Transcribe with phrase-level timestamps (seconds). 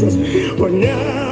[0.00, 0.14] Jesus.
[0.64, 1.27] Onyankopɔne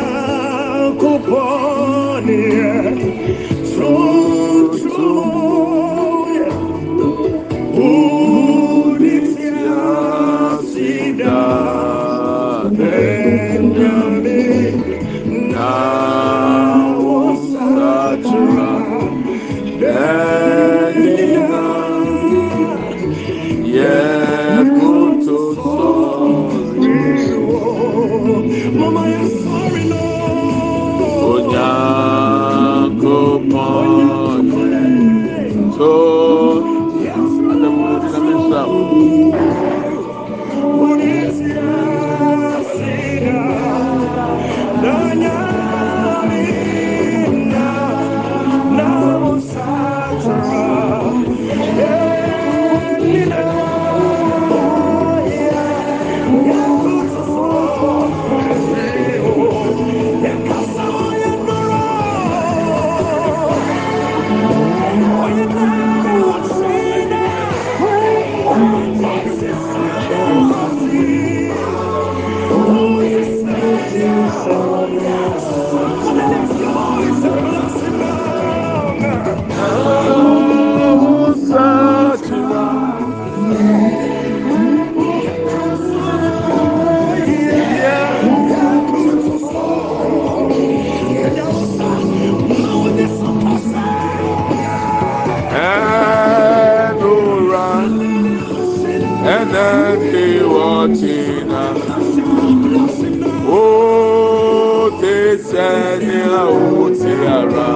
[105.56, 107.70] sẹ́ni àwọn ti ara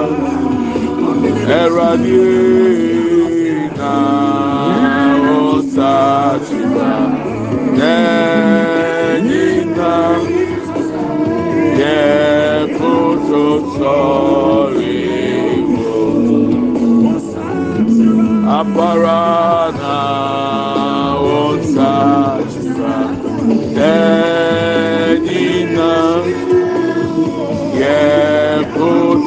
[1.59, 2.23] ẹ̀rọ adé
[3.77, 4.03] náà
[5.49, 5.93] ọ̀sà
[6.45, 6.91] tìgbà
[7.79, 10.03] lẹ́yìn náà
[11.79, 11.99] yẹ
[12.77, 12.93] kó
[13.27, 13.43] tó
[13.75, 16.01] sọ̀rọ̀ èèwọ̀.
[18.57, 19.50] Apara.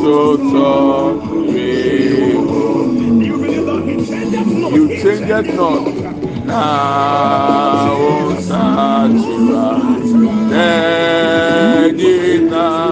[0.05, 1.95] so sorry.
[4.75, 5.85] You change it not.
[6.45, 9.67] Now, oh, Satura,
[11.89, 12.84] Edina.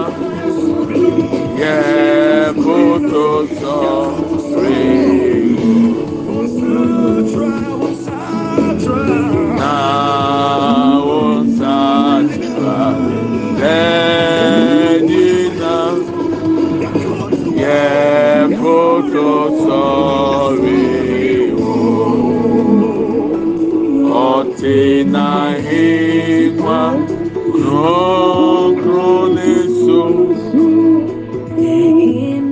[27.83, 29.99] Kronkroneso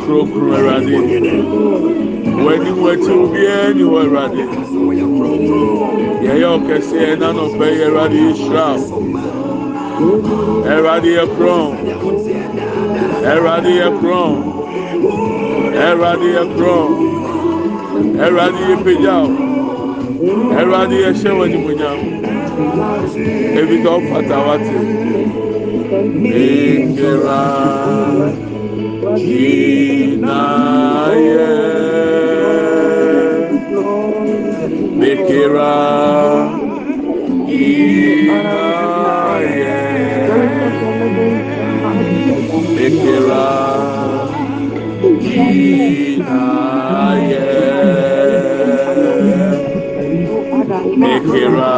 [0.01, 0.97] kurokuro awurade
[2.45, 4.43] w'anim w'akyi obiara ni hɔ awurade
[6.25, 8.67] yɛyɛ ɔkɛseɛ nanɔpɛ yɛ awurade yɛhyira
[10.73, 11.11] awurade
[13.33, 14.33] Ẹ̀rọ̀dì yẹ kúrọ̀n.
[15.89, 16.89] Ẹ̀rọ̀dì yẹ kúrọ̀n.
[18.25, 19.27] Ẹ̀rọ̀dì yẹ pẹ̀já o.
[20.61, 21.91] Ẹ̀rọ̀dì yẹ ṣẹ́ wọ́n nyìmọ̀ nyà.
[23.61, 24.77] Ebi tó pàtà wá ti.
[26.47, 27.43] Ìkìlá
[30.21, 31.49] ìnáyẹ.
[35.11, 35.75] Ìkìlá
[37.61, 38.70] ìnáyẹ.
[42.51, 43.47] Bekera
[46.11, 47.47] Inaye
[51.01, 51.73] Bekera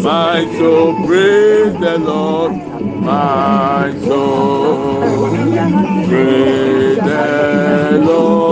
[0.03, 2.53] My soul praise the Lord.
[3.01, 5.01] My soul
[6.07, 8.46] praise the Lord.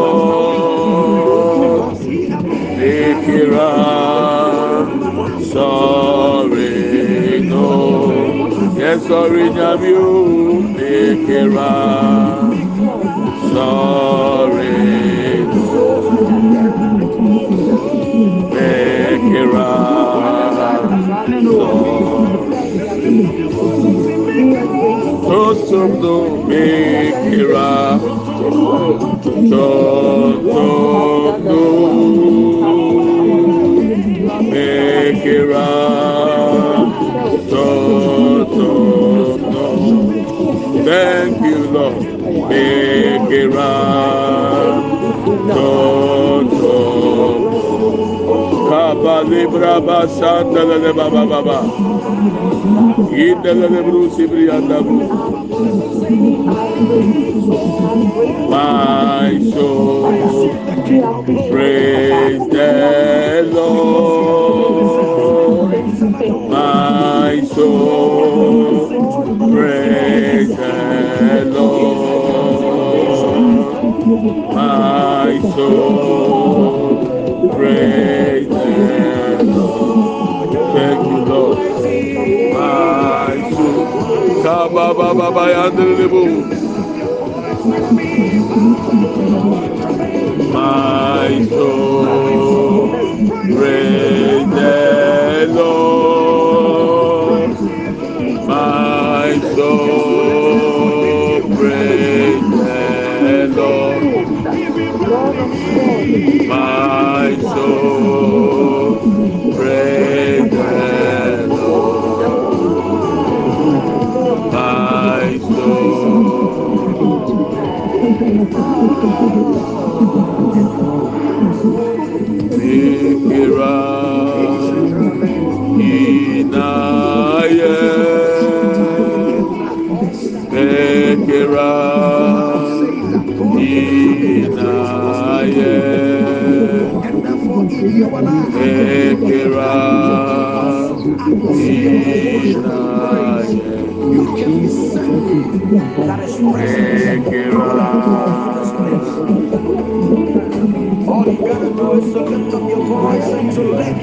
[9.00, 9.50] Sorry,
[11.30, 12.53] it up.
[13.53, 14.75] Sorry,
[19.38, 20.06] it up.
[25.25, 26.15] Tosondo
[26.48, 28.00] mekira
[29.50, 30.41] Tosondo
[34.51, 35.68] mekira
[40.86, 42.04] Thank you Lord
[42.50, 43.72] mekira
[45.54, 46.78] Tosondo
[48.70, 51.60] Kaba libra basanda le baba baba.
[53.12, 55.00] Yinde le bru sibri anda bru.
[58.50, 60.56] My soul
[61.52, 65.20] praise the Lord.
[66.52, 68.85] My soul
[70.57, 70.63] My
[75.54, 77.06] soul
[80.74, 81.57] Thank you, Lord.
[82.54, 84.44] My soul.
[90.53, 92.89] My soul.
[93.56, 96.45] Praise the Lord.
[106.17, 108.35] My soul.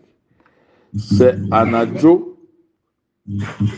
[0.95, 2.35] Sɛ anadwo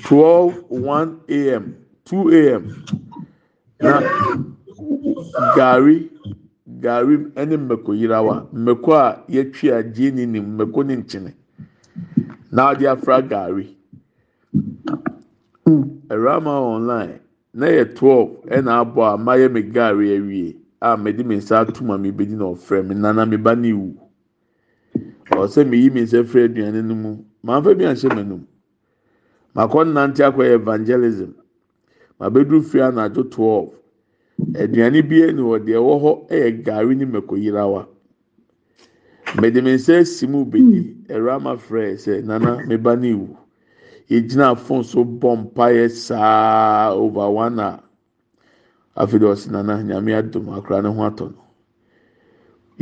[0.04, 1.76] twelve one a.m.
[2.06, 2.86] two a.m.
[3.82, 4.02] na
[5.56, 6.10] gari
[6.82, 11.34] gari ɛne mmɛko yirawa mmɛko a yɛtwi a gyeene nim mmɛko ne nkyene
[12.52, 13.76] na ɔde afra gari
[16.10, 17.20] ɛrama online
[17.54, 21.84] na yɛ twelve ɛna abɔ a mayɛ me gari awie a mɛde me nsa ato
[21.84, 23.96] ma me bedi na ɔfrɛ me nana me ba ne wu
[25.36, 27.18] ɔsɛ meyi me nsa fira aduane no mu.
[27.44, 28.44] Maa nfa bi anhyɛ m'anum
[29.56, 31.32] makɔ nnante akɔyɛ evangelism.
[32.20, 33.74] Mabɛduru fie anadwo twelve.
[34.54, 37.88] Aduane bia ni wɔ deɛ ɛwɔ hɔ ɛyɛ gari ne mɛko yirawa
[39.36, 40.96] mɛde me nsa esi mu bedi.
[41.10, 43.36] Ɛrama frɛ sɛ nana me ba ne wu.
[44.10, 47.80] Yɛgyina afɔn so bɔ mpaeɛ saa over one hour.
[48.96, 51.43] Afei ɔsi nana nyame adum akora ne ho atɔ no.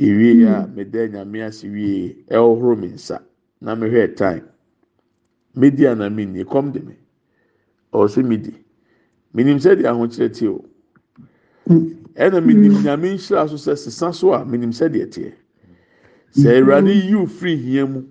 [0.02, 3.22] Yɛwie a meda nyame ase wie ɛhohoro me nsa
[3.62, 4.44] na mehwɛ time.
[5.56, 6.96] Medi a na mi ni kɔm de me.
[7.94, 8.54] Ɔsɛ mi di
[9.34, 10.66] minim sɛ de ahokyerɛ tie o.
[12.16, 15.34] Ɛna minim nyame nhyira so sɛ sesa so a minim sɛ deɛ teɛ.
[16.34, 18.04] Sɛ awurade yi o firi hia mu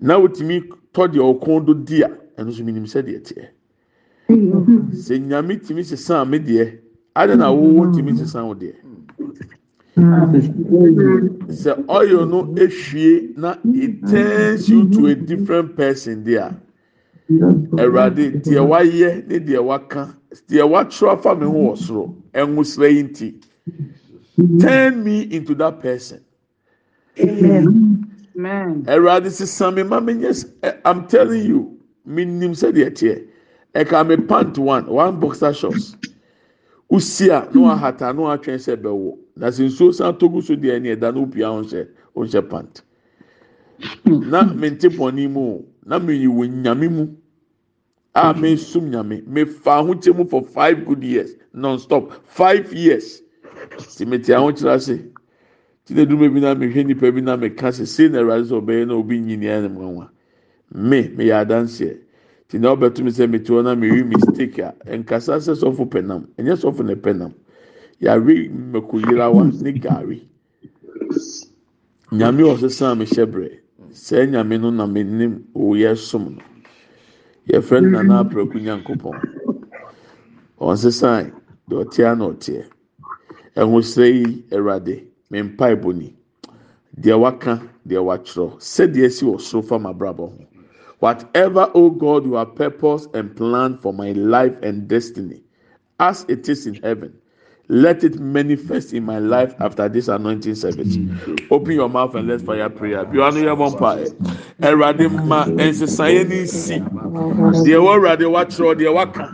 [0.00, 0.60] na otumi
[0.92, 3.48] tɔ deɛ ɔkɔn do di a ɛno nso minim sɛ deɛ teɛ.
[4.92, 6.78] Sɛ nyame tumi sesa mi deɛ
[7.16, 8.74] adi na awowo tumi sesa wo deɛ?
[9.96, 16.54] Sɛ oil no ehwie na it turns you to a different person there
[17.30, 20.14] awurade deɛ wayɛ ne deɛ waka
[20.48, 23.34] deɛ watwerɛ afa mi ho wɔ soro ɛnwosra yi nti
[24.60, 26.20] turn me into that person.
[27.16, 30.50] Awurade sisan mi ma mi nyɛ
[30.84, 33.26] i'm telling you mi nim sɛ deɛ teɛ
[33.74, 35.96] ɛka mi pant one one boxer shorts.
[36.90, 40.78] Usi a na wahata na watwɛn sɛ bɛwɔ na sɛ nsuo san togu so deɛ
[40.78, 42.82] ɛni ɛda na opia ɔnhyɛ ɔnhyɛ pant.
[44.04, 47.08] Na mente pɔnne mu na mi yi wɔ nyame mu.
[48.14, 49.26] A mi sum nyame.
[49.26, 53.22] Mi fa ahokyɛ mu for five good years non stop five years.
[53.78, 54.98] Si mi te ahokyerɛ ase.
[55.84, 58.20] Ti na dum bi na mi hwɛ nipa bi na mi ka sɛ sei na
[58.22, 60.08] ɛwɛade sɛ ɔbɛyɛ na obi nyi nia ne mu nwa
[60.72, 61.98] mi mi yɛ adanseɛ.
[62.48, 65.54] Ti na ɔbɛto mi sɛ mi te hɔ na mi wi mistake a nkasa sɛ
[65.58, 66.28] sɔfo pɛ nam.
[66.38, 67.34] Ɛnyɛ sɔfo na pɛ nam
[68.00, 70.28] yàrá mmɛko yirawa ne gari.
[72.12, 73.48] Nyame ɔsesan mi hyɛ brɛ
[73.92, 76.42] sɛ nyame no na mi nim oyɛ som no.
[77.48, 79.16] Yɛfrɛ no nana apɛrɛku nyankopɔn.
[80.60, 81.32] Ɔnsesan
[81.68, 82.64] deɛ ɔte a na ɔteɛ.
[83.56, 86.14] Ɛhosrɛ yi ɛwurade mi mpa eboni
[87.00, 90.38] deɛ waka deɛ watwerɛ sɛdeɛ esi wɔ soro fa ma brabɔ ho.
[91.00, 95.42] Whatever o god you have purpose and plan for my life and destiny
[96.00, 97.12] as it is in heaven
[97.68, 100.96] let it manifest in my life after this anointing service.
[100.96, 101.46] Mm.
[101.50, 103.04] Open your mouth and let's fire prayer.
[103.04, 104.06] Bí wọn yẹ bọ mpa ẹ
[104.60, 106.76] ẹwurade mma ni nsi
[107.64, 109.24] deɛ wɔ ɛwurade wakyerɛ deɛ waka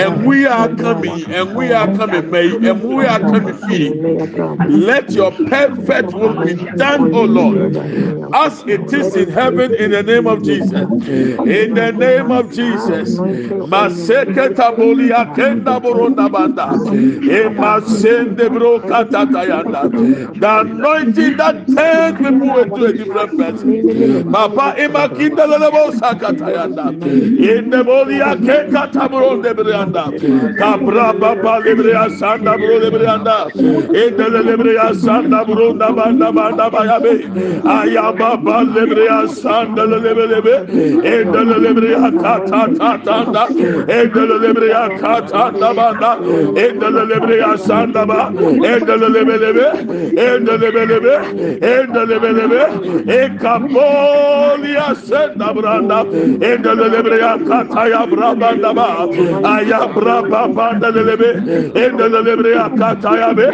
[0.00, 1.08] ɛnwu yi aka mi
[1.38, 6.54] ɛnwu yi aka mi mɛ yi ɛnwu yi aka mi let your perfect will be
[6.76, 7.76] done o lord
[8.34, 10.72] as it is in heaven in the name of jesus.
[10.80, 13.18] In the name of jesus.
[13.18, 16.28] Maseketa boli akenda boronda
[20.40, 24.32] The anointing that turned people into a different person.
[24.32, 26.86] Papa Imakinda Lebo Sakatayanda.
[26.94, 30.04] In the Bolia Kekatabro Debrianda.
[30.58, 33.50] Cabra Papa Libria Santa Bro Debrianda.
[33.54, 37.62] In the Libria Santa Bro Nabanda Banda Bayabe.
[37.62, 40.68] Ayababa Libria Santa Lebelebe.
[41.04, 42.60] In the Libria Tata
[43.04, 43.44] Tata.
[43.48, 46.10] In the Libria Tata Nabanda.
[46.56, 46.90] In the
[47.24, 48.32] Lebriya sandaba.
[48.72, 49.66] Endelebelebe.
[50.16, 51.14] Endelebelebe.
[51.60, 52.62] Endelebelebe.
[53.22, 55.98] Ekapoliya sendabranda.
[56.50, 58.88] Endelebriya kataya brabandaba.
[59.54, 61.30] Ayabraba bandelebe.
[61.84, 63.46] Endelebriya kataya be.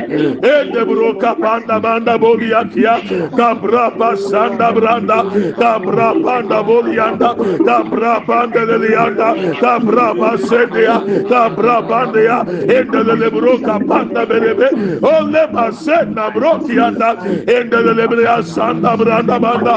[0.42, 2.94] Endebroka pandabanda boliyakiya.
[3.36, 5.18] Kabraba sandabranda.
[5.60, 7.30] Kabrabanda boliyanda.
[7.66, 9.28] Kabrabandeleyanda.
[9.62, 10.96] Kabrabasendeya.
[11.30, 12.36] Kabrabandeya.
[12.78, 14.68] Endelebroka kapanda belebe
[15.02, 19.76] olle basen nabrot yanda endelele bir ya sanda branda banda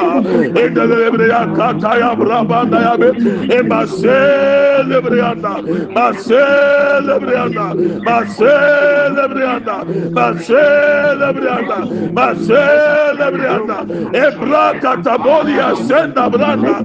[0.61, 3.09] endelele bir ya kataya brabanda ya be
[3.57, 5.53] e basele bir yanda
[5.95, 7.65] basele bir yanda
[8.05, 9.75] basele bir yanda
[10.15, 11.77] basele bir yanda
[12.15, 13.77] basele bir yanda
[14.13, 16.75] ebra katabolia senda branda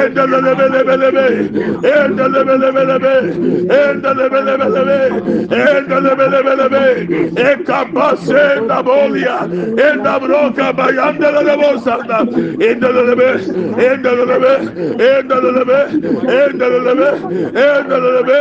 [0.00, 1.26] endelele belebe belebe
[1.88, 3.14] endelele belebe belebe
[3.74, 4.96] endelele belebe belebe
[5.54, 9.38] endelele belebe belebe e kapase da bolia
[9.86, 12.18] e da broca bayanda da bosanda
[12.60, 13.30] e da lebe
[13.86, 14.52] e da lebe
[15.08, 15.80] e da lebe
[16.38, 17.08] e da lebe
[17.66, 18.38] e da lebe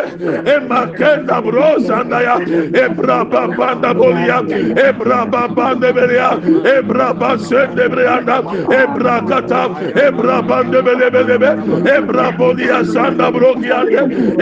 [0.54, 2.36] e makenda brosanda ya
[2.84, 4.40] e braba banda bolia
[4.86, 6.30] e braba banda beria
[6.74, 8.38] e braba sende brianda
[8.70, 9.64] e brakata
[9.96, 11.50] e braba de belebe lebe
[11.96, 13.80] e brabolia sanda brokia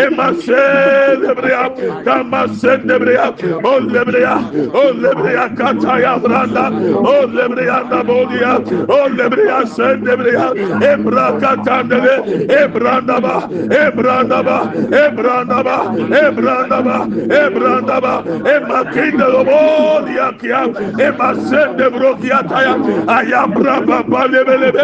[0.04, 1.64] e masende bria
[2.06, 4.38] kamasende bria Ollebriya,
[4.74, 6.66] ollebriya kataya branda,
[7.14, 8.54] ollebriya da bodiya,
[8.88, 10.48] ollebriya sen debriya,
[10.82, 12.16] ebra katanda ve
[12.64, 13.50] ebranda ba,
[13.86, 14.58] ebranda ba,
[15.06, 15.78] ebranda ba,
[16.24, 16.98] ebranda ba,
[17.30, 18.24] ebranda ba,
[18.56, 20.62] emma kinda lo bodiya kiya,
[21.00, 22.74] emma sen de brokiya taya,
[23.08, 24.84] ayabra baba lebelebe,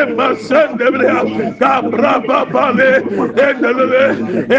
[0.00, 1.24] emma sen debriya,
[1.58, 2.90] kabra baba le,
[3.46, 4.04] endelele,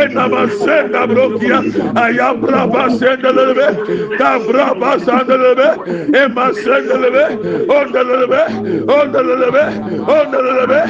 [0.02, 1.60] enama sen de brokiya,
[1.96, 5.68] ayabra baba sen de sandelebe, kabraba sandelebe,
[6.16, 7.24] emma sandelebe,
[7.68, 8.42] ondelebe,
[8.88, 9.64] ondelebe,
[10.08, 10.82] ondelebe,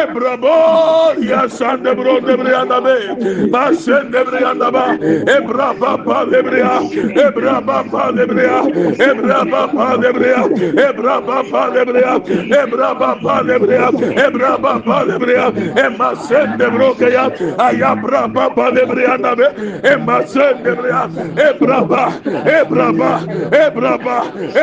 [0.00, 4.96] ebrabo ya sandebre ondebre yandabe, ma sandebre yandaba,
[5.36, 6.80] ebraba pa debrea,
[7.26, 8.62] ebraba pa debrea,
[9.08, 10.42] ebraba pa debrea,
[10.88, 12.14] ebraba pa debrea,
[12.62, 13.90] ebraba pa debrea,
[14.26, 15.46] ebraba pa debrea,
[15.84, 19.46] emma sandebro kaya, ayabra pa debrea yandabe,
[19.84, 24.16] emma sandebrea, ebraba Ebraba, Ebraba,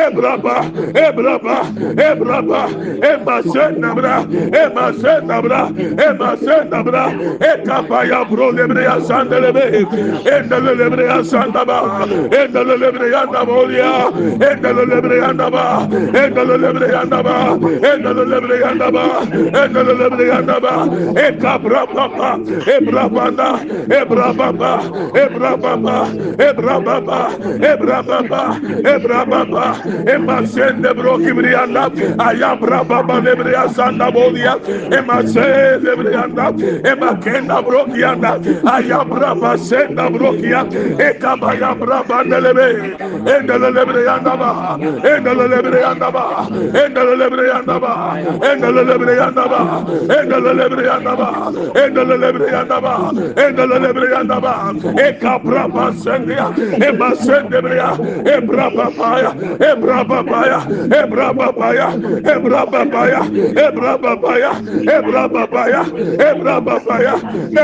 [0.04, 0.56] Ebraba,
[0.92, 1.56] Ebraba,
[1.94, 2.62] Ebraba,
[3.00, 4.16] Emasen Nabra,
[4.62, 7.04] Emasen Nabra, Emasen Nabra,
[7.40, 9.84] Ekapaya Bro Lebreya Sandelebe,
[10.24, 19.20] Endele Lebreya Sandaba, Endele Lebreya Nabolia, Endele Lebreya Naba, Endele Lebreya Naba, Endele Lebreya Naba,
[19.24, 23.48] Endele Lebreya e Naba, Ekabraba, Ebrabanda,
[23.88, 24.72] Ebrababa,
[25.14, 25.96] Ebrababa,
[26.38, 34.58] Ebrababa, Ebrababa, Ebrababa, Emasen de Brokibrianda, Ayabrababa de Briasanda Bodia,
[34.90, 36.52] Emasen de Brianda,
[36.84, 40.66] Emakenda Brokianda, Ayabraba Senda Brokia,
[40.98, 46.38] Ekabaya Braba Nelebe, Endele Briandaba, Endele Briandaba,
[46.80, 48.08] Endele Briandaba,
[48.48, 54.54] Endele Briandaba, Endele Briandaba, Endele Briandaba, Endele Briandaba,
[54.96, 56.46] Ekabraba Sendia,
[56.80, 57.90] Emasen sendebrea
[58.36, 59.30] ebra babaya
[59.70, 60.58] ebra babaya
[61.02, 61.88] ebra babaya
[62.34, 63.20] ebra babaya
[63.66, 64.50] ebra babaya
[64.96, 65.82] ebra babaya
[66.28, 67.14] ebra babaya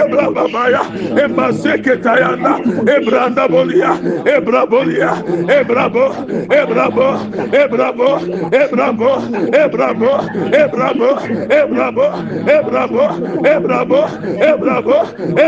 [0.01, 0.81] ebra babaya
[1.25, 2.53] emaseketayana
[2.96, 3.90] ebranda bolia
[4.37, 5.11] ebra bolia
[5.61, 6.05] ebrabo
[6.61, 7.09] ebrabo
[7.62, 8.09] ebrabo
[8.53, 9.11] ebrabo
[9.62, 10.12] ebrabo
[10.62, 11.11] ebrabo
[11.61, 12.18] ebrabo
[12.49, 13.05] ebrabo
[13.55, 14.01] ebrabo
[14.51, 14.99] ebrabo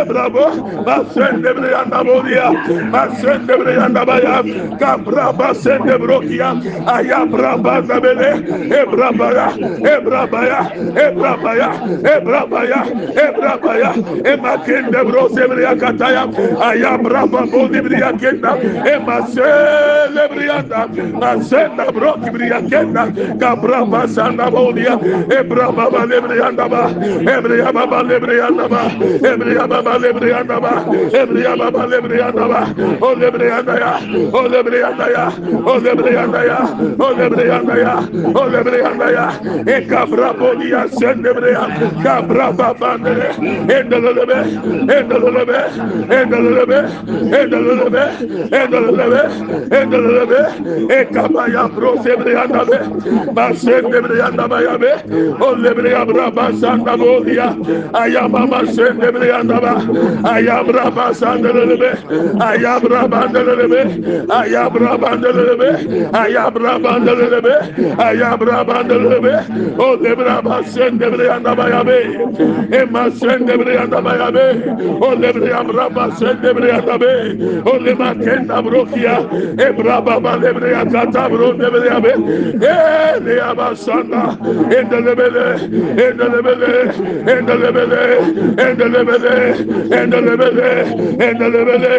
[0.01, 0.45] ebrabo
[0.87, 2.47] masendebrea bolia
[2.91, 4.43] masendebrea Rabaya,
[4.79, 6.51] Gabraba Sendebrokia,
[6.87, 8.31] Ayabraba Nabele,
[8.71, 9.47] Ebrabaya,
[9.95, 10.61] Ebrabaya,
[11.07, 11.69] Ebrabaya,
[12.03, 12.81] Ebrabaya,
[13.27, 13.91] Ebrabaya,
[14.33, 16.23] Emakende Brosebria Kataya,
[16.69, 18.51] Ayabraba Bodibria Kenda,
[18.95, 20.81] Emaselebrianda,
[21.21, 23.03] Nasenda Brokibria Kenda,
[23.39, 24.95] Gabraba Sandabolia,
[25.29, 26.65] Ebraba Lebrianda,
[27.27, 28.67] Ebriaba Lebrianda,
[29.23, 30.59] Ebriaba Lebrianda,
[31.13, 32.47] Ebriaba Lebrianda,
[33.03, 35.33] O Lebrianda, Andaya, Olebre Andaya,
[35.65, 36.59] Olebre Andaya,
[36.99, 37.95] Olebre Andaya,
[38.35, 39.27] Olebre Andaya,
[39.67, 41.67] E Cabra Bolia Sendebrea,
[42.03, 43.35] Cabra Babandere,
[43.69, 44.39] Endolebe,
[44.89, 45.59] Endolebe,
[46.11, 46.79] Endolebe,
[47.33, 48.03] Endolebe,
[48.53, 49.23] Endolebe,
[49.71, 50.41] Endolebe,
[50.91, 52.79] E Cabaya Prosebre Andabe,
[53.35, 54.93] Basendebre Andabayabe,
[55.41, 57.57] Olebre Abraba Santa Bolia,
[57.93, 59.75] Ayamama Sendebre Andaba,
[60.23, 61.91] Ayabra Basandelebe,
[62.39, 65.71] Ayabra Bandelebe, bandelelebe, ayabra bandelelebe,
[66.13, 67.55] ayabra bandelelebe,
[67.99, 69.35] ayabra bandelelebe,
[69.79, 71.99] o debra basen debre yanda bayabe,
[72.73, 74.47] emma sen debre yanda bayabe,
[75.01, 77.13] o debre yabra basen debre yanda be,
[77.65, 79.17] o lema kenda brokia,
[79.59, 82.13] ebra baba debre yanda tabro debre yabe,
[82.73, 84.23] e ne yabasanda,
[84.79, 85.47] endelebele,
[86.07, 86.73] endelebele,
[87.35, 88.03] endelebele,
[88.67, 89.35] endelebele,
[90.01, 90.71] endelebele,
[91.19, 91.95] endelebele,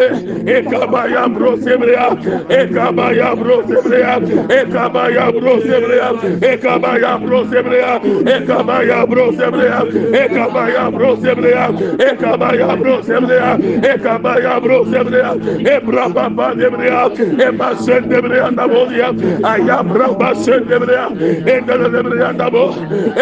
[0.46, 2.08] ekabaya bros sebrea,
[2.48, 4.14] ekabaya bro sebrea,
[4.60, 6.08] ekabaya bro sebrea,
[6.52, 7.92] ekabaya bro sebrea,
[8.34, 9.80] ekabaya bro sebrea,
[10.22, 11.64] ekabaya bro sebrea,
[12.08, 13.50] ekabaya bro sebrea,
[13.92, 15.30] ekabaya bro sebrea,
[15.74, 17.02] ebra baba sebrea,
[17.48, 19.08] eba sen sebrea da bolia,
[19.52, 21.08] aya bra ba sen sebrea,
[21.54, 22.64] endele sebrea da bo,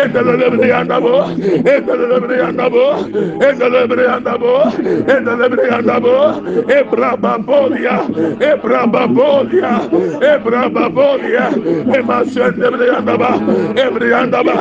[0.03, 1.15] endele sebrea da bo,
[1.75, 2.87] endele sebrea da bo,
[3.47, 4.55] endele sebrea da bo,
[5.15, 6.17] endele sebrea da bo,
[6.79, 7.99] ebra baba bolia,
[8.41, 9.73] ebrababolia
[10.35, 11.45] ebrababolia
[11.99, 13.31] emasendebede yandaba
[13.85, 14.55] ebre yandaba.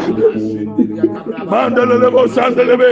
[1.52, 2.90] Mandelelebo sandelebe.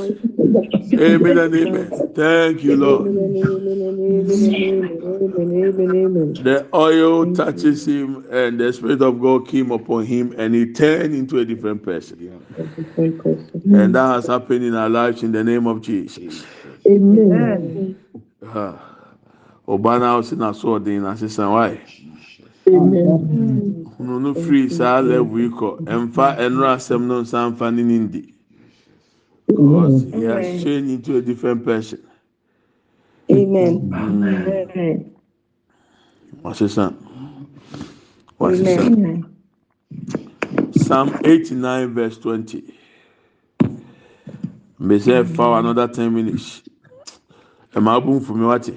[0.94, 1.92] Amen and amen.
[2.16, 3.14] Thank you, Lord.
[6.44, 11.14] The oil touches him, and the Spirit of God came upon him, and he turned
[11.14, 12.42] into a different person.
[12.98, 16.44] And that has happened in our lives in the name of Jesus.
[16.88, 17.96] Amen.
[19.68, 21.78] Ọba náà ọsẹ náà sọ ọdín náà sísan wáyé.
[24.00, 28.22] Nínú firi sáà lẹ́wù ikọ̀ ẹ̀nfà ẹ̀nura asẹ́m náà nsá nfa ní ní ndì.
[29.48, 32.00] Because he has changed into a different person.
[33.30, 33.74] Amen.
[33.92, 35.04] Mm.
[36.44, 36.94] Ọ̀sísan.
[38.40, 39.24] Ọ̀sísan.
[40.72, 42.64] Psalm eighty-nine verse twenty.
[44.80, 45.34] mbese hmm.
[45.36, 46.62] fa another ten minutes
[47.76, 48.74] ɛma abu nfumi wate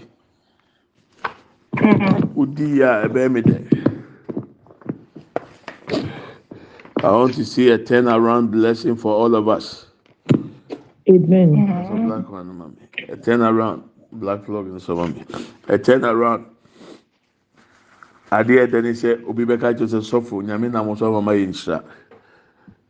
[2.35, 3.51] wodi yi a ɛbɛn mi hmm.
[3.51, 3.81] dɛ
[7.03, 9.87] I want to see a turn around blessing for all of us.
[11.09, 11.67] Amen.
[13.09, 13.85] A turn around.
[14.13, 15.25] Black love in so mommy.
[15.69, 16.45] A turn around.
[18.31, 21.83] Adeɛ dɛ ne sɛ obi bɛka kyerɛ sɛ sɔfo nyame nam sɔfo ama yɛ nhyira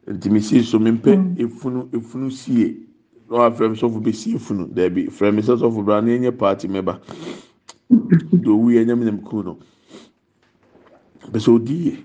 [0.08, 1.96] ntumi si so mi mpɛ efunu hmm.
[1.96, 2.89] efunu sie.
[3.30, 6.30] Na wafrɛ mi sɔfo bɛ sie efunu dɛbi frɛ mi sɛ sɔfo bra ne enye
[6.30, 7.00] paati mɛba.
[8.42, 9.58] Do owu yɛ nyɛm nyɛm kuu no.
[11.30, 12.04] Bɛsɛ odi yie.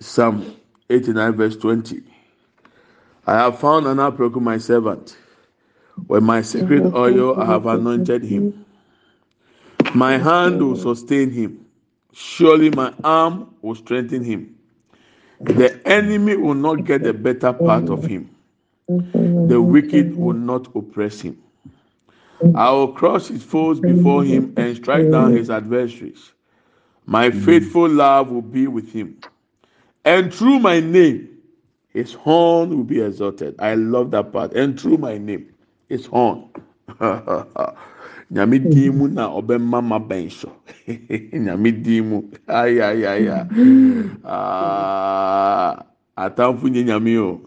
[0.00, 0.44] Psalm
[0.88, 2.02] eighty nine verse twenty.
[3.26, 5.16] I have found an apple my servant.
[6.06, 8.64] With my secret oil I have anointed him
[9.94, 11.64] my hand will sustain him.
[12.12, 14.56] Surely my arm will strengthen him.
[15.40, 18.30] The enemy will not get the better part of him.
[18.88, 19.70] The mm-hmm.
[19.70, 20.20] wicked mm-hmm.
[20.22, 21.38] will not oppress him.
[22.54, 24.60] I will crush his foes before him mm-hmm.
[24.60, 26.32] and strike down his adversaries.
[27.04, 29.18] My faithful love will be with him.
[30.04, 31.28] And through my name,
[31.92, 33.56] his horn will be exalted.
[33.58, 34.52] I love that part.
[34.52, 35.52] And through my name,
[35.88, 36.48] his horn.
[38.30, 40.52] nyame din mu na ɔbɛma ma bɛn so
[41.32, 43.48] nyame din mu ayayaya
[44.24, 45.80] ah.
[46.18, 47.40] Atamfo nye nyame o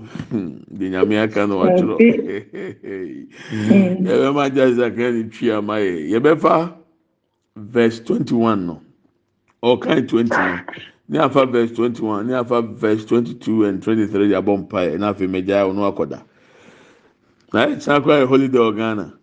[0.71, 1.95] de nyame aka na watwerɛ
[4.07, 6.73] yɛbɛma gya saka ne twi ama yɛ yɛbɛfa
[7.55, 8.81] verse twenty one no
[9.63, 10.59] ɔkan twenty no
[11.09, 14.87] ne afa verse twenty one ne afa verse twenty two and twenty three abɔ mpa
[14.87, 16.21] yɛ na afei mɛgya ɔno akɔda
[17.53, 19.13] na yɛ kyerɛ akora yɛ holiday wɔ ghana.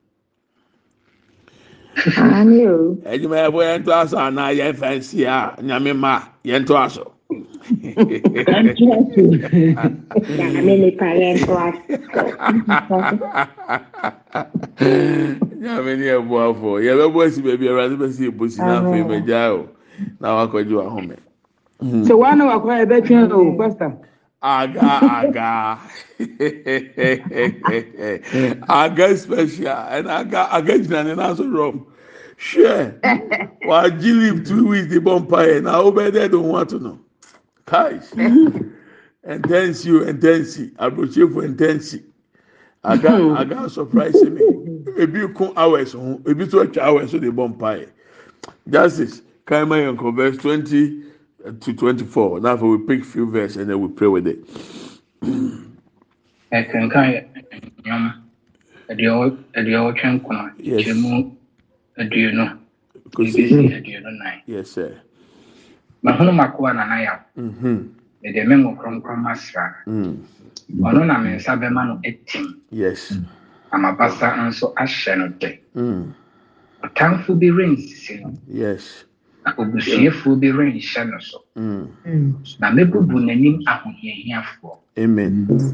[1.96, 7.14] Yɛn to aso anaa yɛn fɛnsi a nyame ma yɛn to aso.
[7.30, 9.44] I'm joking.
[9.76, 11.76] I'm in the parent class.
[15.60, 18.80] Nyame ni ẹ̀bù afọ, yẹ bẹ bọ esi bẹbi ẹ̀rọ adébẹ̀ si èbó si náà
[18.90, 19.66] fẹ́ mẹja o,
[20.20, 21.16] náà wà kọjú wà hàn mẹ.
[22.06, 23.88] Ṣé wàá náà wà kọ́ ẹ bẹ́ tiẹ́ o, pásítà?
[24.40, 24.88] Aga
[25.18, 25.78] aga
[28.68, 31.76] aga special ẹna aga aga gyina ne nan so rọm.
[32.38, 32.92] Ṣé
[33.68, 36.66] wàá jí leave two weeks di bọ́ mpa yẹ na ó bẹ́ dẹ́ dùn wọ́n
[36.70, 36.96] tó náà.
[37.68, 37.94] Kai
[39.28, 42.02] ntɛnsi o ntɛnsi aburokyefo ntɛnsi
[42.84, 44.40] aga aga surprise me.
[44.98, 47.86] Ebi ko hours ho ebi nso atwa hours so de bɔ mpa yɛ
[48.70, 51.02] justice kaima yɛn kɔ verse twenty
[51.44, 52.40] uh, to twenty-four.
[52.40, 54.40] Now we pick few verse and then we pray with it.
[56.52, 57.24] ɛkenkan
[57.84, 58.04] nnwom
[58.88, 60.86] aduɔwɔtwe nkron Yes.
[60.86, 61.30] kyɛmu
[61.98, 62.58] aduonu
[63.14, 63.44] Kosi.
[63.44, 64.96] ebesi aduonu nan Yes, sir.
[66.02, 67.78] Mahunu makoa nanayam Mm-hmm.
[68.22, 69.74] mede me ngo kronkron masra.
[69.86, 70.16] Mm.
[70.82, 73.14] ɔno na me nsa bɛma no atim Yes.
[73.72, 76.12] na mabasa nso ahyɛ no dɛ Mm.
[76.84, 78.34] ɔtamfo bi rensisi no.
[79.44, 81.38] Na obusiefoɔ bi renhyɛ no so.
[81.56, 81.86] Mm.
[82.60, 84.74] na mɛbubu n'anim ahohiahiafoɔ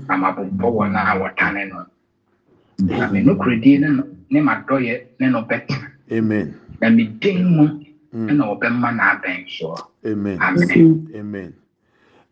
[0.09, 1.87] na mabobɔ wɔn a wɔtane no.
[2.81, 3.79] Na me nokoredie
[4.31, 5.89] ne m'adɔyɛ ne no bɛtena
[6.81, 7.65] na me din mu.
[7.69, 7.84] Mm.
[8.14, 10.38] Ɛna wɔbɛma n'abɛn soɔ Amen.
[10.40, 11.55] amen Amen.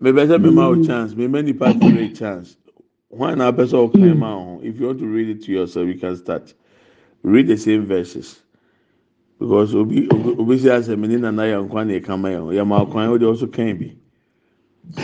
[0.00, 1.14] Maybe I said me ma a chance.
[1.14, 2.56] Me many parts a chance.
[3.08, 4.60] Why not person or claim out?
[4.62, 6.54] If you want to read it to yourself, you can start.
[7.22, 8.40] Read the same verses.
[9.38, 12.52] Because obi obi obi say as a mini na na yan kwan na kama yan.
[12.52, 13.96] Ya ma kwan we also can be.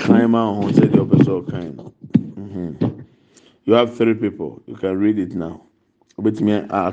[0.00, 1.92] Climb out on say the person can.
[2.34, 3.04] Mhm.
[3.64, 4.62] You have three people.
[4.66, 5.62] You can read it now.
[6.18, 6.92] Obet me a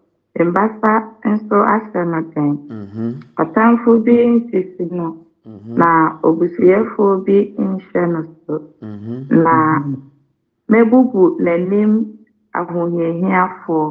[0.39, 0.91] mbasa
[1.31, 3.07] nso ahyɛ no den mhm.
[3.41, 5.07] ɔtamfo bi nsisi no
[5.45, 5.75] mhm.
[5.79, 5.89] na
[6.27, 7.37] obusuyɛfoɔ bi
[7.69, 8.55] nhyɛ no so.
[8.81, 9.15] Mhm.
[9.43, 9.53] Na
[10.71, 11.91] mɛbubu n'anim
[12.59, 13.85] ahohiahiafoɔ.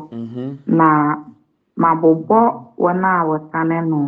[0.79, 0.89] Na
[1.83, 2.41] mabobɔ
[2.83, 4.01] wɔn a wɔtane no.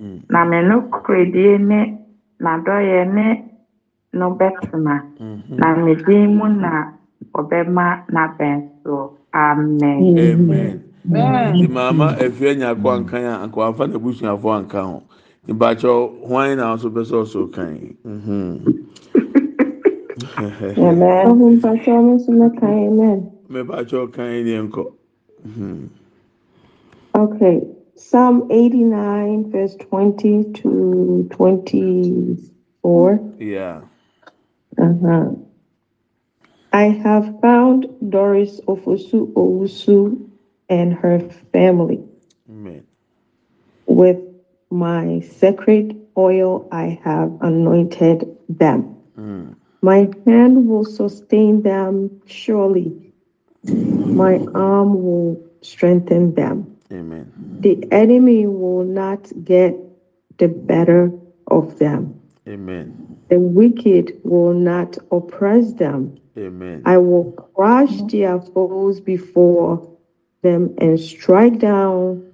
[0.00, 0.18] Mm.
[0.32, 1.80] Na me nokoredie ne
[2.44, 3.26] nadɔyɛ ne
[4.18, 4.94] no bɛtena.
[5.60, 6.72] Na me din mu na
[7.38, 10.89] ɔbɛma wɔbɛma n'abɛnsoɔ amen.
[11.08, 15.02] Maama efie nya akɔ ankan a akɔ afa na ebusuafo anka ho.
[15.48, 15.92] Nbakyɛ
[16.26, 17.96] hwan na nso pɛ sɛ ɔso kan.
[18.04, 18.86] Mhm.
[20.78, 21.26] Amen.
[21.26, 23.18] Ọhụ mpacha ọmụ nso meka amen.
[23.50, 24.84] Mɛbakyɛ kan ni nkɔ.
[25.46, 25.88] Mhm.
[27.14, 27.60] Okay.
[27.96, 33.20] Psalm 89, verse 20 to 24.
[33.38, 33.80] Yeah.
[34.78, 35.30] Uh-huh.
[36.72, 40.29] I have found Doris Ofosu Owusu
[40.70, 41.18] and her
[41.52, 42.02] family.
[42.48, 42.86] Amen.
[43.86, 44.20] With
[44.70, 48.96] my sacred oil, I have anointed them.
[49.18, 49.56] Mm.
[49.82, 53.12] My hand will sustain them surely.
[53.64, 56.76] My arm will strengthen them.
[56.92, 57.32] Amen.
[57.60, 59.74] The enemy will not get
[60.38, 61.10] the better
[61.48, 62.20] of them.
[62.48, 63.18] Amen.
[63.28, 66.18] The wicked will not oppress them.
[66.36, 66.82] Amen.
[66.84, 69.89] I will crush their foes before
[70.42, 72.32] them and strike down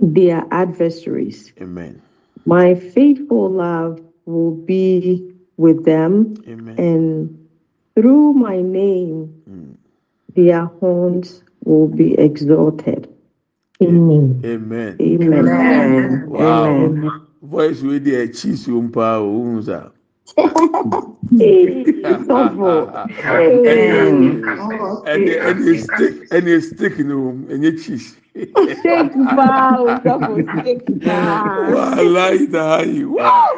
[0.00, 1.52] their adversaries.
[1.60, 2.00] Amen.
[2.44, 6.78] My faithful love will be with them, Amen.
[6.78, 7.48] and
[7.94, 9.74] through my name, Mm.
[10.34, 13.08] their horns will be exalted.
[13.82, 14.40] Amen.
[14.44, 14.96] Amen.
[15.00, 15.48] Amen.
[15.48, 16.28] Amen.
[16.28, 16.64] Wow.
[16.86, 17.10] Amen.
[17.42, 19.20] Voice wey dey cheese o mpa
[20.36, 23.06] o ohun sa.
[25.12, 28.16] Ɛni ɛni stick ɛni stick ni o ɛnyɛ cheese.
[28.78, 31.70] Steak paa o sɔfo steak paa.
[31.72, 33.04] Wàhálà ìdá yìí.
[33.06, 33.56] Wow.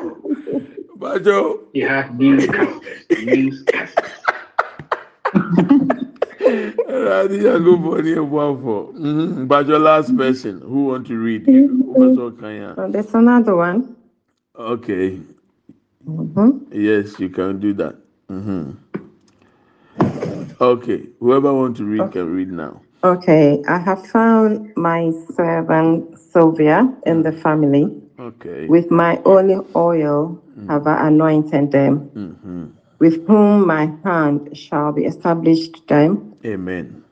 [1.00, 1.58] Bàjọ́.
[1.74, 4.18] you have newscasters newscasters
[6.94, 8.80] Ẹ̀rọ̀dì yàgò bọ̀ ní ẹ̀bùn àfọ̀.
[9.50, 11.42] Bàjọ́ last person who want to read.
[11.46, 13.80] Wọ́n sọ kan there's another one.
[14.58, 15.18] Okay.
[16.08, 16.66] Mhm.
[16.72, 17.96] Yes, you can do that.
[18.28, 18.70] hmm
[20.60, 21.06] Okay.
[21.20, 22.80] Whoever want to read can read now.
[23.04, 27.86] Okay, I have found my servant Sylvia and the family.
[28.18, 28.66] Okay.
[28.66, 32.64] With my olive oil have I anointed them, hmm
[32.98, 36.34] with whom my hand shall be established them.
[36.44, 37.04] Amen.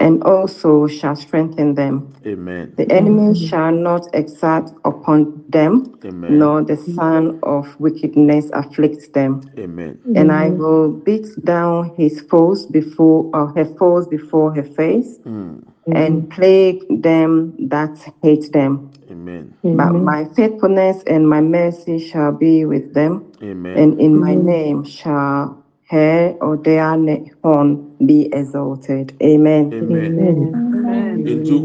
[0.00, 2.04] And also shall strengthen them.
[2.26, 2.72] amen.
[2.76, 6.30] The enemy shall not exact upon them, amen.
[6.38, 9.40] nor the son of wickedness afflict them.
[9.58, 9.98] amen.
[10.14, 15.60] And I will beat down his foes before or her foes before her face, Mm,
[15.92, 18.82] and plague them that hate them.
[19.10, 19.54] amen.
[19.62, 23.76] But my faithfulness and my mercy shall be with them, amen.
[23.76, 25.56] and in my name shall
[25.90, 26.96] her or their
[27.42, 29.16] horn be exalted.
[29.22, 29.72] Amen.
[29.72, 31.26] Amen.
[31.26, 31.56] Into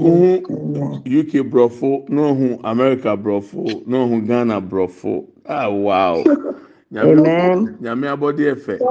[1.06, 5.28] UK brofo, no who America brofo, no who Ghana brofo.
[5.48, 6.24] Ah wow.
[7.04, 7.78] Amen.
[7.82, 8.82] Nyame abodi efe.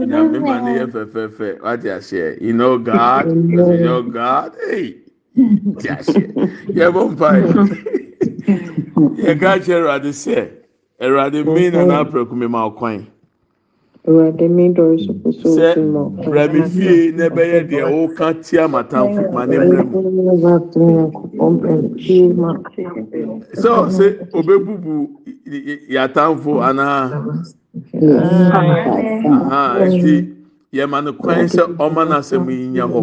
[0.00, 1.58] Nyame mani efe fe fe.
[1.60, 2.38] What you say?
[2.40, 3.32] You know God.
[3.66, 4.56] You know God.
[4.68, 4.96] Hey.
[5.82, 6.18] Yes.
[6.74, 7.46] Yeah, bon pai.
[9.16, 10.50] Yeah, God, you're ready, sir.
[11.00, 13.06] Erade me na na prekumema okwan.
[14.06, 17.82] Awurade mi dɔre so ko so sɛ fi ma brɛ mi fie na ɛbɛyɛ deɛ
[18.02, 19.98] ɔka tia matamfo ma ne mmerɛ mu.
[23.62, 24.06] sɛ ɔsɛ
[24.38, 24.94] obebubu
[25.94, 27.14] yatamfo anaa
[29.30, 30.14] aha nti
[30.74, 33.00] yɛma no kwan sɛ ɔma n'asɛm yi nyɛ hɔ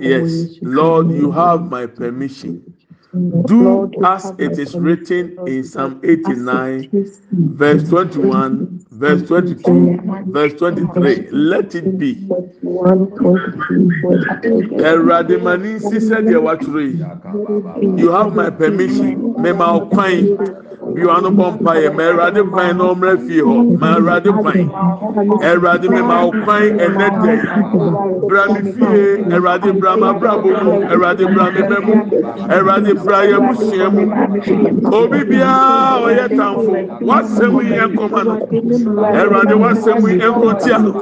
[0.00, 2.60] yes lord you have my permission
[3.14, 6.90] do as it is written in psalm eighty-nine
[7.32, 11.28] verse twenty-one verse 22, verse 23.
[11.30, 12.10] Let it be.
[14.90, 16.52] Eradimani, mà ní sísẹ́ díẹ̀ wá.
[18.00, 19.34] You have my permission.
[19.42, 20.14] Mẹ̀mà ọ̀kwan
[20.96, 21.88] You are bọ̀ mpa yẹ.
[21.96, 23.64] Mẹ̀ ẹ̀rọ̀dẹ̀ kwan náà ọmọrẹ́ fi hàn.
[23.80, 24.58] Mẹ̀ ẹ̀rọ̀dẹ̀ kwan.
[25.50, 27.48] Ẹ̀rọ̀dẹ̀ mẹ̀mà ọ̀kwan ẹ̀nẹ́ dẹ̀ yìí.
[28.28, 29.04] Bùrọ̀mì fìyè
[29.36, 30.72] ẹ̀rọ̀dẹ̀ bùrọ̀mà bùrọ̀bù mu.
[30.92, 31.94] Ẹ̀rọ̀dẹ̀ bùrọ̀mì bẹ̀ mu.
[32.56, 34.02] Ẹ̀rọ̀dẹ̀ bùrọ̀yẹ mu sìẹ̀ mu.
[34.98, 35.52] Obi bíyà
[36.06, 36.72] ọ̀yẹ́ tàǹfò.
[37.08, 38.22] Wọ́n sẹ́wìn yẹn kọ́mọ.
[38.88, 40.92] Nkɔma no ɛwurade wasɛm yi nkotia no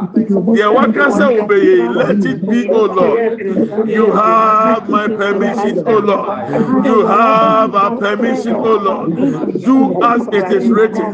[0.55, 3.89] deɛ waka sɛ ɔbɛyɛ yi let it be o lord.
[3.89, 6.49] You have my permission o lord.
[6.87, 9.17] You have our permission o lord.
[9.63, 11.13] do as it is written.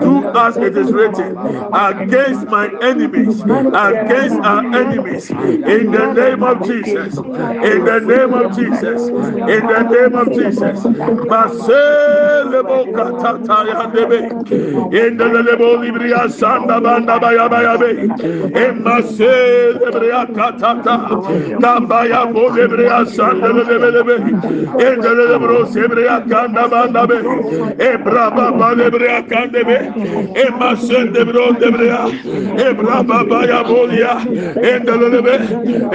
[0.00, 1.36] Do as it is written
[1.72, 5.30] against my enemies against our enemies.
[5.30, 7.16] In the name of jesus.
[7.16, 9.02] In the name of jesus.
[9.08, 10.78] in the name of jesus.
[11.30, 14.20] maselebo katata yandebe.
[14.94, 15.28] In the
[16.04, 17.96] Briya Sanda Banda Baya Baya Bey
[18.54, 20.96] Emma Sel Briya Katata
[21.62, 24.20] Nambaya Bole Briya Sanda Bele Bey
[24.84, 27.22] Endele Bros Briya Kanda Banda Bey
[27.80, 32.10] Ebra Baba Briya Kanda Bey Emma Sel de Bro de Briya
[32.58, 34.20] Ebra Baba Ya Bolia
[34.60, 35.38] Endele Bey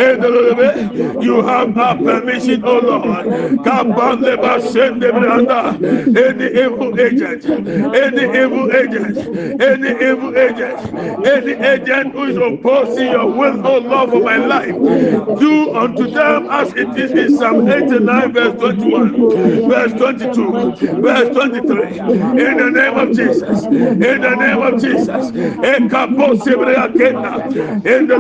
[0.08, 3.26] Endele Bey You have our permission O Lord.
[3.64, 5.70] Kabande Basende Briya
[6.18, 9.18] any evil agent any evil agent
[9.62, 10.80] any evil agent
[11.26, 14.76] any agent who is opposing your will oh lord for my life
[15.40, 22.00] do unto them as it is in psalm 89 verse 21 verse 22 verse 23
[22.00, 25.30] in the name of jesus in the name of jesus.
[25.30, 26.04] In the
[27.86, 28.20] in the